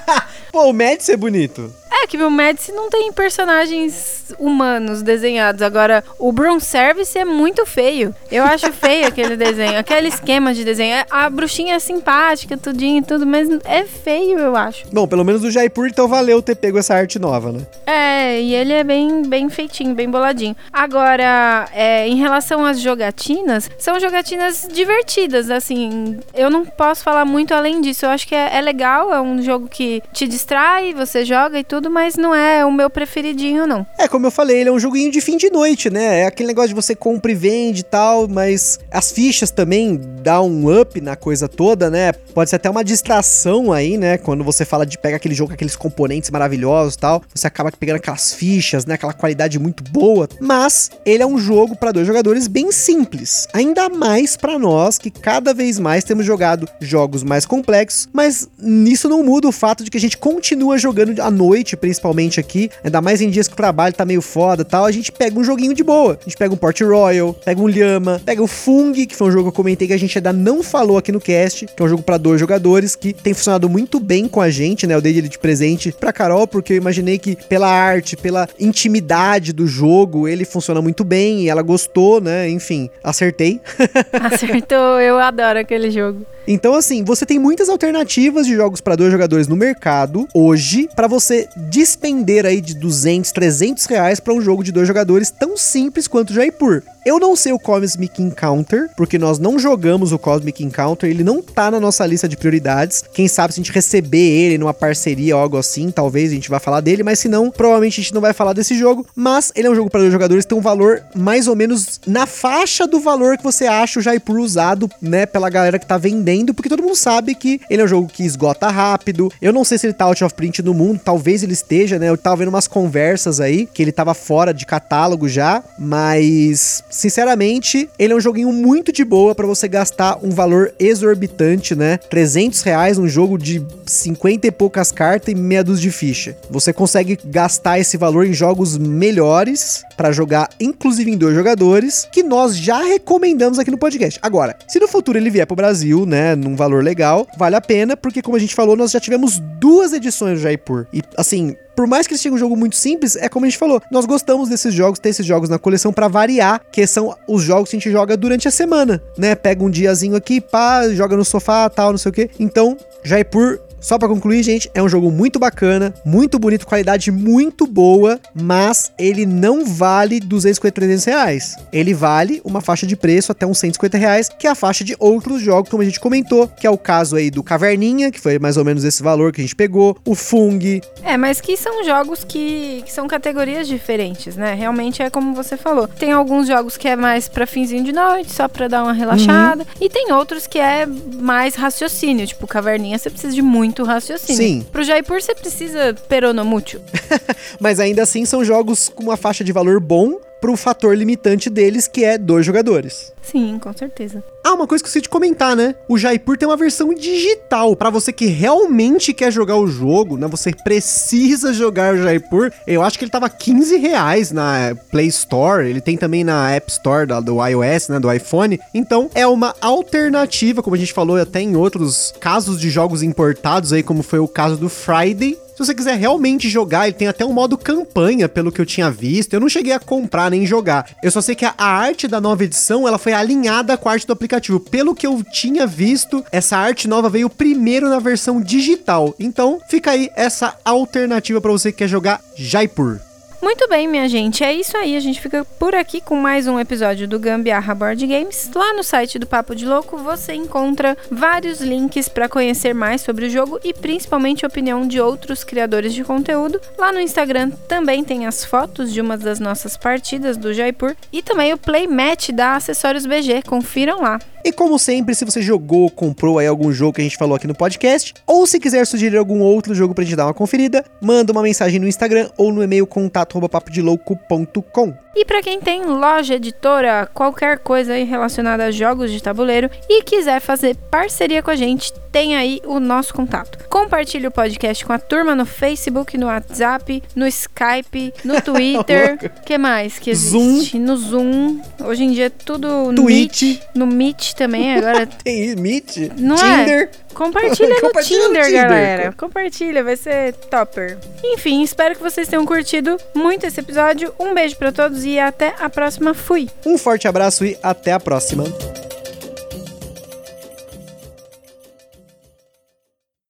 Pô, 0.52 0.70
o 0.70 0.72
Mads 0.72 1.08
é 1.08 1.16
bonito. 1.16 1.79
É 1.90 2.06
que 2.06 2.16
o 2.16 2.30
Mads 2.30 2.68
não 2.68 2.88
tem 2.88 3.12
personagens 3.12 4.32
humanos 4.38 5.02
desenhados. 5.02 5.62
Agora, 5.62 6.04
o 6.18 6.32
Broom 6.32 6.60
Service 6.60 7.18
é 7.18 7.24
muito 7.24 7.66
feio. 7.66 8.14
Eu 8.30 8.44
acho 8.44 8.72
feio 8.72 9.06
aquele 9.06 9.36
desenho. 9.36 9.78
Aquele 9.78 10.08
esquema 10.08 10.54
de 10.54 10.64
desenho. 10.64 10.94
É, 10.94 11.06
a 11.10 11.28
bruxinha 11.28 11.74
é 11.74 11.78
simpática, 11.78 12.56
tudinho 12.56 12.98
e 12.98 13.02
tudo, 13.02 13.26
mas 13.26 13.48
é 13.64 13.84
feio, 13.84 14.38
eu 14.38 14.56
acho. 14.56 14.86
Bom, 14.92 15.06
pelo 15.06 15.24
menos 15.24 15.42
o 15.44 15.50
Jaipur, 15.50 15.88
então 15.88 16.06
valeu 16.06 16.42
ter 16.42 16.54
pego 16.54 16.78
essa 16.78 16.94
arte 16.94 17.18
nova, 17.18 17.52
né? 17.52 17.66
É, 17.86 18.40
e 18.40 18.54
ele 18.54 18.72
é 18.72 18.84
bem, 18.84 19.22
bem 19.22 19.48
feitinho, 19.48 19.94
bem 19.94 20.08
boladinho. 20.10 20.54
Agora, 20.72 21.68
é, 21.72 22.06
em 22.06 22.16
relação 22.16 22.64
às 22.64 22.80
jogatinas, 22.80 23.70
são 23.78 23.98
jogatinas 23.98 24.68
divertidas, 24.70 25.50
assim. 25.50 26.18
Eu 26.34 26.50
não 26.50 26.64
posso 26.64 27.02
falar 27.02 27.24
muito 27.24 27.54
além 27.54 27.80
disso. 27.80 28.06
Eu 28.06 28.10
acho 28.10 28.26
que 28.26 28.34
é, 28.34 28.56
é 28.56 28.60
legal, 28.60 29.12
é 29.12 29.20
um 29.20 29.42
jogo 29.42 29.68
que 29.68 30.02
te 30.12 30.26
distrai, 30.26 30.92
você 30.92 31.24
joga 31.24 31.58
e 31.58 31.64
tudo, 31.64 31.79
mas 31.88 32.16
não 32.16 32.34
é 32.34 32.66
o 32.66 32.72
meu 32.72 32.90
preferidinho, 32.90 33.66
não. 33.66 33.86
É, 33.96 34.08
como 34.08 34.26
eu 34.26 34.30
falei, 34.30 34.58
ele 34.58 34.68
é 34.68 34.72
um 34.72 34.78
joguinho 34.78 35.12
de 35.12 35.20
fim 35.20 35.36
de 35.36 35.48
noite, 35.50 35.88
né? 35.88 36.22
É 36.22 36.26
aquele 36.26 36.48
negócio 36.48 36.70
de 36.70 36.74
você 36.74 36.94
compra 36.94 37.30
e 37.30 37.34
vende 37.34 37.80
e 37.80 37.84
tal, 37.84 38.26
mas 38.26 38.80
as 38.90 39.12
fichas 39.12 39.50
também 39.50 40.00
dá 40.22 40.42
um 40.42 40.80
up 40.80 41.00
na 41.00 41.14
coisa 41.14 41.48
toda, 41.48 41.88
né? 41.88 42.12
Pode 42.12 42.50
ser 42.50 42.56
até 42.56 42.68
uma 42.68 42.82
distração 42.82 43.72
aí, 43.72 43.96
né? 43.96 44.18
Quando 44.18 44.42
você 44.42 44.64
fala 44.64 44.84
de 44.84 44.98
pega 44.98 45.16
aquele 45.16 45.34
jogo 45.34 45.50
com 45.50 45.54
aqueles 45.54 45.76
componentes 45.76 46.30
maravilhosos 46.30 46.94
e 46.94 46.98
tal, 46.98 47.22
você 47.32 47.46
acaba 47.46 47.70
pegando 47.70 47.96
aquelas 47.96 48.34
fichas, 48.34 48.84
né? 48.84 48.94
Aquela 48.94 49.12
qualidade 49.12 49.58
muito 49.58 49.84
boa. 49.84 50.28
Mas 50.40 50.90
ele 51.04 51.22
é 51.22 51.26
um 51.26 51.38
jogo 51.38 51.76
para 51.76 51.92
dois 51.92 52.06
jogadores 52.06 52.48
bem 52.48 52.72
simples. 52.72 53.46
Ainda 53.52 53.88
mais 53.88 54.36
para 54.36 54.58
nós 54.58 54.98
que 54.98 55.10
cada 55.10 55.54
vez 55.54 55.78
mais 55.78 56.04
temos 56.04 56.26
jogado 56.26 56.68
jogos 56.80 57.22
mais 57.22 57.46
complexos, 57.46 58.08
mas 58.12 58.48
nisso 58.58 59.08
não 59.08 59.22
muda 59.22 59.48
o 59.48 59.52
fato 59.52 59.84
de 59.84 59.90
que 59.90 59.96
a 59.96 60.00
gente 60.00 60.16
continua 60.16 60.78
jogando 60.78 61.20
à 61.20 61.30
noite, 61.30 61.69
principalmente 61.76 62.40
aqui, 62.40 62.70
ainda 62.82 63.00
mais 63.00 63.20
em 63.20 63.30
dias 63.30 63.48
que 63.48 63.54
o 63.54 63.56
trabalho 63.56 63.94
tá 63.94 64.04
meio 64.04 64.22
foda 64.22 64.64
tal, 64.64 64.84
a 64.84 64.92
gente 64.92 65.10
pega 65.12 65.38
um 65.38 65.44
joguinho 65.44 65.74
de 65.74 65.82
boa. 65.82 66.18
A 66.20 66.24
gente 66.24 66.36
pega 66.36 66.54
um 66.54 66.56
Port 66.56 66.80
Royal, 66.80 67.34
pega 67.44 67.60
um 67.60 67.68
Lhama, 67.68 68.20
pega 68.24 68.42
o 68.42 68.46
Fung, 68.46 68.92
que 69.06 69.16
foi 69.16 69.28
um 69.28 69.30
jogo 69.30 69.44
que 69.44 69.48
eu 69.48 69.52
comentei 69.52 69.88
que 69.88 69.94
a 69.94 69.98
gente 69.98 70.16
ainda 70.16 70.32
não 70.32 70.62
falou 70.62 70.98
aqui 70.98 71.12
no 71.12 71.20
cast, 71.20 71.66
que 71.66 71.82
é 71.82 71.84
um 71.84 71.88
jogo 71.88 72.02
para 72.02 72.16
dois 72.16 72.40
jogadores, 72.40 72.94
que 72.94 73.12
tem 73.12 73.34
funcionado 73.34 73.68
muito 73.68 73.98
bem 74.00 74.28
com 74.28 74.40
a 74.40 74.50
gente, 74.50 74.86
né? 74.86 74.94
Eu 74.94 75.00
dei 75.00 75.16
ele 75.16 75.28
de 75.28 75.38
presente 75.38 75.92
pra 75.92 76.12
Carol, 76.12 76.46
porque 76.46 76.72
eu 76.72 76.76
imaginei 76.76 77.18
que 77.18 77.36
pela 77.36 77.68
arte, 77.68 78.16
pela 78.16 78.48
intimidade 78.58 79.52
do 79.52 79.66
jogo, 79.66 80.28
ele 80.28 80.44
funciona 80.44 80.80
muito 80.80 81.04
bem 81.04 81.42
e 81.42 81.48
ela 81.48 81.62
gostou, 81.62 82.20
né? 82.20 82.48
Enfim, 82.48 82.90
acertei. 83.02 83.60
Acertou, 84.12 85.00
eu 85.00 85.18
adoro 85.18 85.58
aquele 85.58 85.90
jogo. 85.90 86.24
Então, 86.46 86.74
assim, 86.74 87.04
você 87.04 87.26
tem 87.26 87.38
muitas 87.38 87.68
alternativas 87.68 88.46
de 88.46 88.54
jogos 88.54 88.80
para 88.80 88.96
dois 88.96 89.12
jogadores 89.12 89.46
no 89.46 89.56
mercado 89.56 90.26
hoje 90.34 90.88
para 90.96 91.06
você 91.06 91.48
despender 91.56 92.46
aí 92.46 92.60
de 92.60 92.74
200, 92.74 93.30
300 93.30 93.84
reais 93.86 94.20
para 94.20 94.34
um 94.34 94.40
jogo 94.40 94.64
de 94.64 94.72
dois 94.72 94.88
jogadores 94.88 95.30
tão 95.30 95.56
simples 95.56 96.08
quanto 96.08 96.30
o 96.30 96.34
Jaipur. 96.34 96.82
Eu 97.04 97.18
não 97.18 97.34
sei 97.34 97.52
o 97.52 97.58
Cosmic 97.58 98.22
Encounter, 98.22 98.90
porque 98.96 99.18
nós 99.18 99.38
não 99.38 99.58
jogamos 99.58 100.12
o 100.12 100.18
Cosmic 100.18 100.62
Encounter, 100.62 101.08
ele 101.08 101.24
não 101.24 101.40
tá 101.40 101.70
na 101.70 101.80
nossa 101.80 102.04
lista 102.06 102.28
de 102.28 102.36
prioridades. 102.36 103.02
Quem 103.12 103.26
sabe 103.26 103.54
se 103.54 103.60
a 103.60 103.62
gente 103.62 103.72
receber 103.72 104.18
ele 104.18 104.58
numa 104.58 104.74
parceria 104.74 105.34
ou 105.34 105.42
algo 105.42 105.56
assim, 105.56 105.90
talvez 105.90 106.30
a 106.30 106.34
gente 106.34 106.50
vá 106.50 106.60
falar 106.60 106.80
dele, 106.80 107.02
mas 107.02 107.18
se 107.18 107.28
não, 107.28 107.50
provavelmente 107.50 108.00
a 108.00 108.02
gente 108.02 108.14
não 108.14 108.20
vai 108.20 108.32
falar 108.32 108.52
desse 108.52 108.76
jogo. 108.78 109.06
Mas 109.14 109.50
ele 109.56 109.66
é 109.66 109.70
um 109.70 109.74
jogo 109.74 109.88
para 109.88 110.00
dois 110.00 110.12
jogadores, 110.12 110.44
tem 110.44 110.56
um 110.56 110.60
valor 110.60 111.02
mais 111.14 111.48
ou 111.48 111.56
menos 111.56 112.00
na 112.06 112.26
faixa 112.26 112.86
do 112.86 113.00
valor 113.00 113.38
que 113.38 113.44
você 113.44 113.66
acha 113.66 113.98
o 113.98 114.02
Jaipur 114.02 114.38
usado, 114.38 114.90
né, 115.00 115.24
pela 115.24 115.48
galera 115.48 115.78
que 115.78 115.86
tá 115.86 115.96
vendendo, 115.96 116.52
porque 116.52 116.68
todo 116.68 116.82
mundo 116.82 116.96
sabe 116.96 117.34
que 117.34 117.60
ele 117.70 117.80
é 117.80 117.84
um 117.84 117.88
jogo 117.88 118.08
que 118.08 118.24
esgota 118.24 118.68
rápido. 118.68 119.32
Eu 119.40 119.52
não 119.52 119.64
sei 119.64 119.78
se 119.78 119.86
ele 119.86 119.94
tá 119.94 120.04
out 120.04 120.22
of 120.22 120.34
print 120.34 120.62
no 120.62 120.74
mundo, 120.74 121.00
talvez 121.02 121.42
ele 121.42 121.52
esteja, 121.52 121.98
né? 121.98 122.08
Eu 122.08 122.18
tava 122.18 122.36
vendo 122.36 122.48
umas 122.48 122.68
conversas 122.68 123.40
aí 123.40 123.66
que 123.66 123.82
ele 123.82 123.92
tava 123.92 124.12
fora 124.14 124.52
de 124.52 124.66
catálogo 124.66 125.28
já, 125.28 125.62
mas 125.78 126.84
sinceramente, 126.90 127.88
ele 127.98 128.12
é 128.12 128.16
um 128.16 128.20
joguinho 128.20 128.52
muito 128.52 128.92
de 128.92 129.04
boa 129.04 129.34
para 129.34 129.46
você 129.46 129.68
gastar 129.68 130.18
um 130.22 130.30
valor 130.30 130.74
exorbitante, 130.78 131.74
né? 131.74 131.96
300 131.96 132.60
reais 132.62 132.98
um 132.98 133.08
jogo 133.08 133.38
de 133.38 133.64
50 133.86 134.46
e 134.46 134.50
poucas 134.50 134.92
cartas 134.92 135.32
e 135.32 135.34
meia 135.34 135.64
dúzia 135.64 135.82
de 135.82 135.90
ficha. 135.90 136.36
Você 136.50 136.72
consegue 136.72 137.18
gastar 137.24 137.78
esse 137.78 137.96
valor 137.96 138.26
em 138.26 138.32
jogos 138.32 138.76
melhores 138.76 139.82
para 139.96 140.12
jogar, 140.12 140.48
inclusive 140.60 141.10
em 141.10 141.16
dois 141.16 141.34
jogadores, 141.34 142.08
que 142.10 142.22
nós 142.22 142.56
já 142.56 142.82
recomendamos 142.82 143.58
aqui 143.58 143.70
no 143.70 143.78
podcast. 143.78 144.18
Agora, 144.22 144.56
se 144.68 144.80
no 144.80 144.88
futuro 144.88 145.18
ele 145.18 145.30
vier 145.30 145.46
pro 145.46 145.56
Brasil, 145.56 146.04
né, 146.06 146.34
num 146.34 146.56
valor 146.56 146.82
legal, 146.82 147.26
vale 147.36 147.56
a 147.56 147.60
pena, 147.60 147.96
porque 147.96 148.22
como 148.22 148.36
a 148.36 148.40
gente 148.40 148.54
falou, 148.54 148.76
nós 148.76 148.90
já 148.90 149.00
tivemos 149.00 149.38
duas 149.58 149.92
edições 149.92 150.38
do 150.38 150.42
Jaipur. 150.42 150.86
E 150.92 151.02
assim, 151.16 151.54
por 151.80 151.86
mais 151.86 152.06
que 152.06 152.12
ele 152.12 152.18
seja 152.18 152.34
um 152.34 152.36
jogo 152.36 152.54
muito 152.54 152.76
simples, 152.76 153.16
é 153.16 153.26
como 153.26 153.46
a 153.46 153.48
gente 153.48 153.56
falou, 153.56 153.80
nós 153.90 154.04
gostamos 154.04 154.50
desses 154.50 154.74
jogos, 154.74 154.98
ter 154.98 155.08
esses 155.08 155.24
jogos 155.24 155.48
na 155.48 155.58
coleção 155.58 155.94
para 155.94 156.08
variar, 156.08 156.60
que 156.70 156.86
são 156.86 157.16
os 157.26 157.42
jogos 157.42 157.70
que 157.70 157.76
a 157.76 157.78
gente 157.78 157.90
joga 157.90 158.18
durante 158.18 158.46
a 158.46 158.50
semana, 158.50 159.02
né? 159.16 159.34
Pega 159.34 159.64
um 159.64 159.70
diazinho 159.70 160.14
aqui, 160.14 160.42
pá, 160.42 160.86
joga 160.90 161.16
no 161.16 161.24
sofá, 161.24 161.70
tal, 161.70 161.92
não 161.92 161.96
sei 161.96 162.10
o 162.10 162.12
que. 162.12 162.28
Então, 162.38 162.76
Jaipur 163.02 163.60
só 163.80 163.98
para 163.98 164.08
concluir, 164.08 164.42
gente, 164.42 164.70
é 164.74 164.82
um 164.82 164.88
jogo 164.88 165.10
muito 165.10 165.38
bacana, 165.38 165.94
muito 166.04 166.38
bonito, 166.38 166.66
qualidade 166.66 167.10
muito 167.10 167.66
boa, 167.66 168.20
mas 168.34 168.92
ele 168.98 169.24
não 169.24 169.64
vale 169.64 170.20
250, 170.20 170.74
300 170.74 171.04
reais. 171.04 171.56
Ele 171.72 171.94
vale 171.94 172.40
uma 172.44 172.60
faixa 172.60 172.86
de 172.86 172.94
preço 172.94 173.32
até 173.32 173.46
uns 173.46 173.58
150 173.58 173.96
reais, 173.96 174.28
que 174.28 174.46
é 174.46 174.50
a 174.50 174.54
faixa 174.54 174.84
de 174.84 174.94
outros 174.98 175.40
jogos, 175.40 175.70
como 175.70 175.82
a 175.82 175.86
gente 175.86 175.98
comentou, 175.98 176.46
que 176.46 176.66
é 176.66 176.70
o 176.70 176.76
caso 176.76 177.16
aí 177.16 177.30
do 177.30 177.42
Caverninha, 177.42 178.10
que 178.10 178.20
foi 178.20 178.38
mais 178.38 178.56
ou 178.56 178.64
menos 178.64 178.84
esse 178.84 179.02
valor 179.02 179.32
que 179.32 179.40
a 179.40 179.44
gente 179.44 179.56
pegou, 179.56 179.96
o 180.04 180.14
Fung. 180.14 180.80
É, 181.02 181.16
mas 181.16 181.40
que 181.40 181.56
são 181.56 181.82
jogos 181.84 182.22
que, 182.22 182.82
que 182.84 182.92
são 182.92 183.08
categorias 183.08 183.66
diferentes, 183.66 184.36
né? 184.36 184.54
Realmente 184.54 185.02
é 185.02 185.08
como 185.08 185.34
você 185.34 185.56
falou. 185.56 185.88
Tem 185.88 186.12
alguns 186.12 186.46
jogos 186.46 186.76
que 186.76 186.86
é 186.86 186.96
mais 186.96 187.28
para 187.28 187.46
finzinho 187.46 187.82
de 187.82 187.92
noite, 187.92 188.32
só 188.32 188.46
para 188.46 188.68
dar 188.68 188.82
uma 188.82 188.92
relaxada, 188.92 189.62
uhum. 189.62 189.86
e 189.86 189.88
tem 189.88 190.12
outros 190.12 190.46
que 190.46 190.58
é 190.58 190.86
mais 190.86 191.54
raciocínio, 191.54 192.26
tipo 192.26 192.46
Caverninha, 192.46 192.98
você 192.98 193.08
precisa 193.08 193.32
de 193.32 193.42
muito 193.42 193.69
muito 193.70 193.84
raciocínio. 193.84 194.36
Sim. 194.36 194.66
Pro 194.70 194.82
Jaipur 194.82 195.22
você 195.22 195.34
precisa 195.34 195.94
peronomútil. 196.08 196.80
Mas 197.58 197.78
ainda 197.78 198.02
assim 198.02 198.24
são 198.24 198.44
jogos 198.44 198.88
com 198.88 199.04
uma 199.04 199.16
faixa 199.16 199.44
de 199.44 199.52
valor 199.52 199.80
bom 199.80 200.18
pro 200.40 200.56
fator 200.56 200.96
limitante 200.96 201.50
deles, 201.50 201.86
que 201.86 202.04
é 202.04 202.16
dois 202.16 202.46
jogadores. 202.46 203.12
Sim, 203.22 203.58
com 203.60 203.72
certeza. 203.72 204.24
Ah, 204.42 204.54
uma 204.54 204.66
coisa 204.66 204.82
que 204.82 204.86
eu 204.86 204.90
esqueci 204.90 205.02
de 205.02 205.08
comentar, 205.08 205.54
né? 205.54 205.74
O 205.86 205.98
Jaipur 205.98 206.36
tem 206.36 206.48
uma 206.48 206.56
versão 206.56 206.92
digital. 206.94 207.76
Pra 207.76 207.90
você 207.90 208.12
que 208.12 208.26
realmente 208.26 209.12
quer 209.12 209.30
jogar 209.30 209.56
o 209.56 209.66
jogo, 209.66 210.16
né? 210.16 210.26
Você 210.28 210.52
precisa 210.52 211.52
jogar 211.52 211.94
o 211.94 212.02
Jaipur. 212.02 212.50
Eu 212.66 212.82
acho 212.82 212.98
que 212.98 213.04
ele 213.04 213.10
tava 213.12 213.28
15 213.28 213.76
reais 213.76 214.32
na 214.32 214.74
Play 214.90 215.08
Store. 215.08 215.68
Ele 215.68 215.80
tem 215.80 215.96
também 215.96 216.24
na 216.24 216.50
App 216.50 216.70
Store 216.70 217.06
do, 217.06 217.20
do 217.20 217.46
iOS, 217.46 217.88
né? 217.88 218.00
Do 218.00 218.10
iPhone. 218.12 218.58
Então, 218.72 219.10
é 219.14 219.26
uma 219.26 219.54
alternativa, 219.60 220.62
como 220.62 220.74
a 220.74 220.78
gente 220.78 220.92
falou 220.92 221.16
até 221.16 221.40
em 221.40 221.54
outros 221.54 222.14
casos 222.18 222.58
de 222.58 222.70
jogos 222.70 223.02
importados 223.02 223.72
aí, 223.72 223.82
como 223.82 224.02
foi 224.02 224.18
o 224.18 224.26
caso 224.26 224.56
do 224.56 224.68
Friday. 224.68 225.36
Se 225.60 225.66
você 225.66 225.74
quiser 225.74 225.98
realmente 225.98 226.48
jogar, 226.48 226.88
ele 226.88 226.96
tem 226.96 227.06
até 227.06 227.22
um 227.22 227.34
modo 227.34 227.58
campanha, 227.58 228.30
pelo 228.30 228.50
que 228.50 228.62
eu 228.62 228.64
tinha 228.64 228.90
visto. 228.90 229.34
Eu 229.34 229.40
não 229.40 229.48
cheguei 229.48 229.74
a 229.74 229.78
comprar 229.78 230.30
nem 230.30 230.46
jogar. 230.46 230.88
Eu 231.02 231.10
só 231.10 231.20
sei 231.20 231.34
que 231.34 231.44
a 231.44 231.54
arte 231.58 232.08
da 232.08 232.18
nova 232.18 232.44
edição, 232.44 232.88
ela 232.88 232.96
foi 232.96 233.12
alinhada 233.12 233.76
com 233.76 233.86
a 233.86 233.92
arte 233.92 234.06
do 234.06 234.14
aplicativo. 234.14 234.58
Pelo 234.58 234.94
que 234.94 235.06
eu 235.06 235.22
tinha 235.22 235.66
visto, 235.66 236.24
essa 236.32 236.56
arte 236.56 236.88
nova 236.88 237.10
veio 237.10 237.28
primeiro 237.28 237.90
na 237.90 237.98
versão 237.98 238.40
digital. 238.40 239.14
Então, 239.20 239.60
fica 239.68 239.90
aí 239.90 240.08
essa 240.16 240.56
alternativa 240.64 241.42
para 241.42 241.52
você 241.52 241.70
que 241.70 241.78
quer 241.78 241.88
jogar 241.88 242.22
Jaipur. 242.38 243.09
Muito 243.42 243.66
bem, 243.68 243.88
minha 243.88 244.06
gente, 244.06 244.44
é 244.44 244.52
isso 244.52 244.76
aí. 244.76 244.94
A 244.94 245.00
gente 245.00 245.18
fica 245.18 245.46
por 245.58 245.74
aqui 245.74 246.02
com 246.02 246.14
mais 246.14 246.46
um 246.46 246.60
episódio 246.60 247.08
do 247.08 247.18
Gambiarra 247.18 247.74
Board 247.74 248.06
Games. 248.06 248.50
Lá 248.54 248.74
no 248.74 248.84
site 248.84 249.18
do 249.18 249.26
Papo 249.26 249.54
de 249.54 249.64
Louco 249.64 249.96
você 249.96 250.34
encontra 250.34 250.96
vários 251.10 251.60
links 251.62 252.06
para 252.06 252.28
conhecer 252.28 252.74
mais 252.74 253.00
sobre 253.00 253.26
o 253.26 253.30
jogo 253.30 253.58
e 253.64 253.72
principalmente 253.72 254.44
a 254.44 254.48
opinião 254.48 254.86
de 254.86 255.00
outros 255.00 255.42
criadores 255.42 255.94
de 255.94 256.04
conteúdo. 256.04 256.60
Lá 256.78 256.92
no 256.92 257.00
Instagram 257.00 257.50
também 257.66 258.04
tem 258.04 258.26
as 258.26 258.44
fotos 258.44 258.92
de 258.92 259.00
uma 259.00 259.16
das 259.16 259.40
nossas 259.40 259.74
partidas 259.74 260.36
do 260.36 260.52
Jaipur 260.52 260.94
e 261.10 261.22
também 261.22 261.54
o 261.54 261.58
playmatch 261.58 262.32
da 262.32 262.56
Acessórios 262.56 263.06
BG. 263.06 263.42
Confiram 263.46 264.02
lá. 264.02 264.18
E 264.42 264.50
como 264.52 264.78
sempre, 264.78 265.14
se 265.14 265.24
você 265.24 265.42
jogou, 265.42 265.90
comprou 265.90 266.38
aí 266.38 266.46
algum 266.46 266.72
jogo 266.72 266.94
que 266.94 267.02
a 267.02 267.04
gente 267.04 267.18
falou 267.18 267.36
aqui 267.36 267.46
no 267.46 267.54
podcast, 267.54 268.14
ou 268.26 268.46
se 268.46 268.58
quiser 268.58 268.86
sugerir 268.86 269.18
algum 269.18 269.40
outro 269.40 269.74
jogo 269.74 269.94
pra 269.94 270.02
gente 270.02 270.16
dar 270.16 270.26
uma 270.26 270.32
conferida, 270.34 270.82
manda 271.00 271.30
uma 271.30 271.42
mensagem 271.42 271.78
no 271.78 271.86
Instagram 271.86 272.30
ou 272.38 272.50
no 272.50 272.62
e-mail 272.62 272.86
contato@papodelouco.com. 273.30 274.94
E 275.14 275.24
para 275.24 275.42
quem 275.42 275.60
tem 275.60 275.84
loja, 275.84 276.34
editora, 276.34 277.08
qualquer 277.12 277.58
coisa 277.58 277.94
aí 277.94 278.04
relacionada 278.04 278.64
a 278.66 278.70
jogos 278.70 279.10
de 279.10 279.20
tabuleiro 279.22 279.68
e 279.88 280.02
quiser 280.02 280.40
fazer 280.40 280.76
parceria 280.90 281.42
com 281.42 281.50
a 281.50 281.56
gente, 281.56 281.92
tem 282.12 282.36
aí 282.36 282.60
o 282.64 282.78
nosso 282.78 283.12
contato. 283.12 283.58
Compartilhe 283.68 284.26
o 284.28 284.30
podcast 284.30 284.84
com 284.84 284.92
a 284.92 284.98
turma 284.98 285.34
no 285.34 285.44
Facebook, 285.44 286.16
no 286.16 286.26
WhatsApp, 286.26 287.02
no 287.16 287.26
Skype, 287.26 288.14
no 288.24 288.40
Twitter. 288.42 289.32
que 289.44 289.58
mais 289.58 289.98
que 289.98 290.10
existe? 290.10 290.76
Zoom. 290.78 290.80
No 290.84 290.96
Zoom. 290.96 291.60
Hoje 291.84 292.04
em 292.04 292.12
dia 292.12 292.26
é 292.26 292.30
tudo 292.30 292.92
no 292.92 293.02
Twitch. 293.02 293.42
Meet. 293.42 293.62
No 293.74 293.86
Meet 293.86 294.32
também, 294.34 294.74
agora 294.76 295.06
Tem 295.24 295.56
Meet, 295.56 295.96
Não 296.18 296.36
Tinder. 296.36 296.88
é? 297.09 297.09
Compartilha 297.14 297.74
no 297.74 297.80
Compartilha 297.80 298.20
no 298.20 298.28
Tinder, 298.28 298.44
Tinder. 298.46 298.62
galera. 298.62 299.14
Compartilha, 299.16 299.84
vai 299.84 299.96
ser 299.96 300.34
topper. 300.34 300.98
Enfim, 301.24 301.62
espero 301.62 301.94
que 301.94 302.02
vocês 302.02 302.28
tenham 302.28 302.44
curtido 302.46 302.96
muito 303.14 303.46
esse 303.46 303.60
episódio. 303.60 304.14
Um 304.18 304.34
beijo 304.34 304.56
pra 304.56 304.72
todos 304.72 305.04
e 305.04 305.18
até 305.18 305.54
a 305.58 305.68
próxima. 305.68 306.14
Fui! 306.14 306.48
Um 306.64 306.78
forte 306.78 307.06
abraço 307.08 307.44
e 307.44 307.58
até 307.62 307.92
a 307.92 308.00
próxima. 308.00 308.44